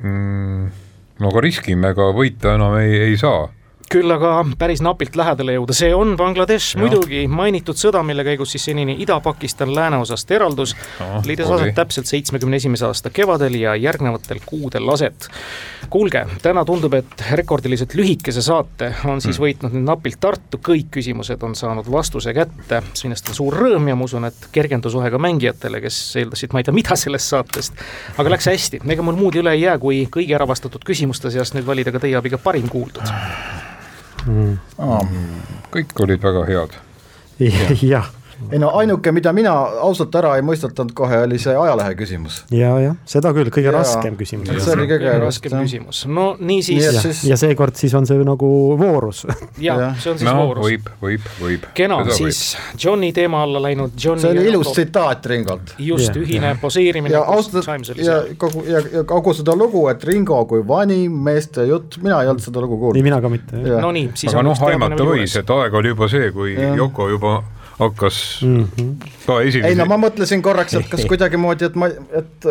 mm,. 0.00 0.83
No 1.20 1.30
aga 1.30 1.44
riskime, 1.44 1.92
ega 1.94 2.08
võita 2.14 2.54
enam 2.58 2.78
ei, 2.80 2.96
ei 3.10 3.20
saa 3.20 3.48
küll 3.90 4.10
aga 4.10 4.44
päris 4.58 4.80
napilt 4.84 5.16
lähedale 5.16 5.54
jõuda, 5.56 5.74
see 5.76 5.90
on 5.94 6.14
Bangladesh 6.18 6.74
Jah. 6.74 6.82
muidugi 6.82 7.24
mainitud 7.30 7.78
sõda, 7.78 8.02
mille 8.06 8.24
käigus 8.26 8.54
siis 8.54 8.64
senini 8.70 8.96
Ida-Pakistan 9.04 9.74
lääneosast 9.74 10.30
eraldus 10.34 10.74
Noh, 11.00 11.22
leidis 11.26 11.46
oli. 11.46 11.68
aset 11.68 11.74
täpselt 11.78 12.06
seitsmekümne 12.10 12.56
esimese 12.56 12.86
aasta 12.86 13.10
kevadel 13.10 13.54
ja 13.60 13.76
järgnevatel 13.76 14.40
kuudel 14.46 14.88
aset. 14.88 15.28
kuulge, 15.90 16.24
täna 16.42 16.64
tundub, 16.64 16.94
et 16.94 17.24
rekordiliselt 17.36 17.94
lühikese 17.94 18.42
saate 18.42 18.94
on 19.04 19.20
siis 19.20 19.38
Hmm. 19.38 19.44
võitnud 19.44 19.74
nüüd 19.74 19.84
napilt 19.84 20.20
Tartu, 20.20 20.58
kõik 20.58 20.88
küsimused 20.90 21.42
on 21.42 21.54
saanud 21.54 21.90
vastuse 21.90 22.32
kätte, 22.34 22.82
millest 23.04 23.28
on 23.28 23.34
suur 23.34 23.54
rõõm 23.54 23.88
ja 23.88 23.94
ma 23.96 24.04
usun, 24.04 24.24
et 24.24 24.48
kergendusohe 24.52 25.10
ka 25.10 25.18
mängijatele, 25.18 25.80
kes 25.80 26.16
eeldasid 26.16 26.52
ma 26.52 26.60
ei 26.60 26.64
tea 26.64 26.74
mida 26.74 26.96
sellest 26.96 27.28
saatest. 27.28 27.72
aga 28.18 28.30
läks 28.30 28.46
hästi, 28.46 28.80
ega 28.88 29.02
mul 29.02 29.16
muud 29.16 29.34
üle 29.36 29.52
ei 29.52 29.60
jää, 29.66 29.78
kui 29.78 30.08
kõigi 30.10 30.34
ära 30.34 30.46
vastatud 30.48 30.84
küsimuste 30.84 31.30
seast 31.30 31.54
nüüd 31.54 31.66
valida 31.66 31.92
ka 31.92 31.98
teie 31.98 32.16
abiga 32.16 32.38
parim 32.38 32.68
kuuldud 32.68 33.02
kõik 35.74 36.00
olid 36.00 36.22
väga 36.22 36.44
head. 36.48 36.76
jah, 37.82 38.10
ei 38.50 38.58
no 38.58 38.70
ainuke, 38.78 39.12
mida 39.14 39.32
mina 39.36 39.52
ausalt 39.84 40.14
ära 40.18 40.34
ei 40.38 40.44
mõistatanud 40.46 40.94
kohe, 40.96 41.22
oli 41.26 41.38
see 41.42 41.54
ajalehe 41.58 41.94
küsimus. 41.98 42.42
ja, 42.54 42.72
jah, 42.82 42.96
seda 43.08 43.32
küll, 43.36 43.50
kõige 43.54 43.70
Jaa. 43.70 43.76
raskem 43.78 44.16
küsimus. 44.20 44.50
see 44.64 44.76
oli 44.76 44.88
kõige 44.90 45.14
raskem 45.22 45.56
küsimus, 45.60 46.04
no 46.10 46.26
niisiis 46.40 46.84
ja, 46.84 46.92
siis- 47.00 47.24
ja 47.28 47.38
seekord 47.40 47.76
siis 47.78 47.94
on 47.94 48.06
see 48.06 48.24
nagu 48.24 48.50
voorus 48.80 49.24
ja 49.68 49.78
jah. 49.80 49.98
see 50.00 50.14
on 50.14 50.20
siis 50.22 50.30
no 50.30 50.36
voorus. 50.42 50.68
võib, 50.68 50.90
võib, 51.02 51.30
võib. 51.40 51.68
kena, 51.74 52.00
siis 52.14 52.56
Johni 52.84 53.12
teema 53.16 53.42
alla 53.46 53.62
läinud 53.62 53.96
Johni 54.04 54.24
see 54.24 54.34
oli 54.34 54.44
ja 54.44 54.54
ilus 54.54 54.72
tsitaat 54.72 55.26
Ringolt. 55.26 55.74
just 55.78 56.16
ühine 56.16 56.56
poseerimine 56.60 57.14
ja 57.14 57.24
ausalt 57.24 57.98
ja 57.98 58.20
kogu 58.38 58.64
ja, 58.68 58.82
ja 58.92 59.04
kogu 59.08 59.34
seda 59.34 59.56
lugu, 59.58 59.86
et 59.92 60.04
Ringo 60.04 60.44
kui 60.50 60.62
vanim 60.66 61.12
meeste 61.24 61.66
jutt, 61.68 61.98
mina 62.02 62.20
ei 62.22 62.30
olnud 62.30 62.44
seda 62.44 62.62
lugu 62.64 62.76
ei, 62.76 62.80
kuulnud. 62.84 63.06
mina 63.06 63.20
ka 63.20 63.30
mitte. 63.32 63.60
Jah. 63.64 63.80
no 63.82 63.92
nii, 63.94 64.10
siis 64.14 64.32
aga 64.32 64.42
on 64.42 64.50
noh, 64.50 64.64
aimata 64.68 65.06
võis, 65.08 65.36
et 65.40 65.52
aeg 65.56 65.78
oli 65.80 65.92
juba 65.94 66.08
see, 66.10 66.30
kui. 66.34 66.54
Yoko 66.78 67.08
juba 67.12 67.34
hakkas 67.78 68.40
Mm 68.42 68.68
-hmm. 68.76 68.94
ka 69.26 69.40
esimesi 69.42 69.68
ei 69.68 69.74
no 69.74 69.86
ma 69.86 69.96
mõtlesin 70.06 70.42
korraks, 70.42 70.74
et 70.74 70.88
kas 70.88 71.04
kuidagimoodi, 71.10 71.64
et 71.64 71.74
ma, 71.74 71.88
et 71.88 72.48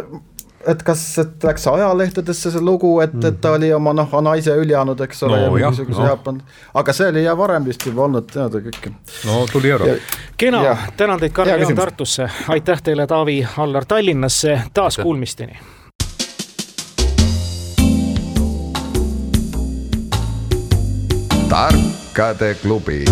et 0.67 0.83
kas, 0.83 1.01
et 1.19 1.43
läks 1.43 1.67
ajalehtedesse 1.67 2.51
see 2.51 2.61
lugu, 2.61 2.99
et, 3.03 3.15
et 3.25 3.41
ta 3.41 3.51
oli 3.57 3.73
oma 3.73 3.93
noh, 3.93 4.15
naise 4.21 4.55
üljanud, 4.55 5.01
eks 5.01 5.23
ole 5.27 5.35
No 5.35 5.41
ja 5.41 5.47
jah, 5.47 5.53
mingisuguse 5.53 6.01
noh. 6.01 6.07
Jaapan, 6.07 6.41
aga 6.73 6.93
see 6.93 7.09
oli 7.11 7.23
ja 7.23 7.35
varem 7.37 7.65
vist 7.65 7.85
juba 7.85 8.05
olnud 8.07 8.31
teada 8.31 8.63
kõike. 8.63 8.93
no 9.27 9.45
tuli 9.51 9.71
ära. 9.71 9.95
kena 10.37 10.77
tänan 10.97 11.19
teid, 11.19 11.31
Karl 11.31 11.49
Jaan. 11.49 11.75
Tartusse, 11.75 12.29
aitäh 12.47 12.81
teile, 12.81 13.07
Taavi 13.07 13.47
Allar 13.57 13.85
Tallinnasse, 13.85 14.61
taas 14.73 14.97
kuulmisteni. 14.97 15.59
tarkade 21.53 22.55
klubi 22.61 23.05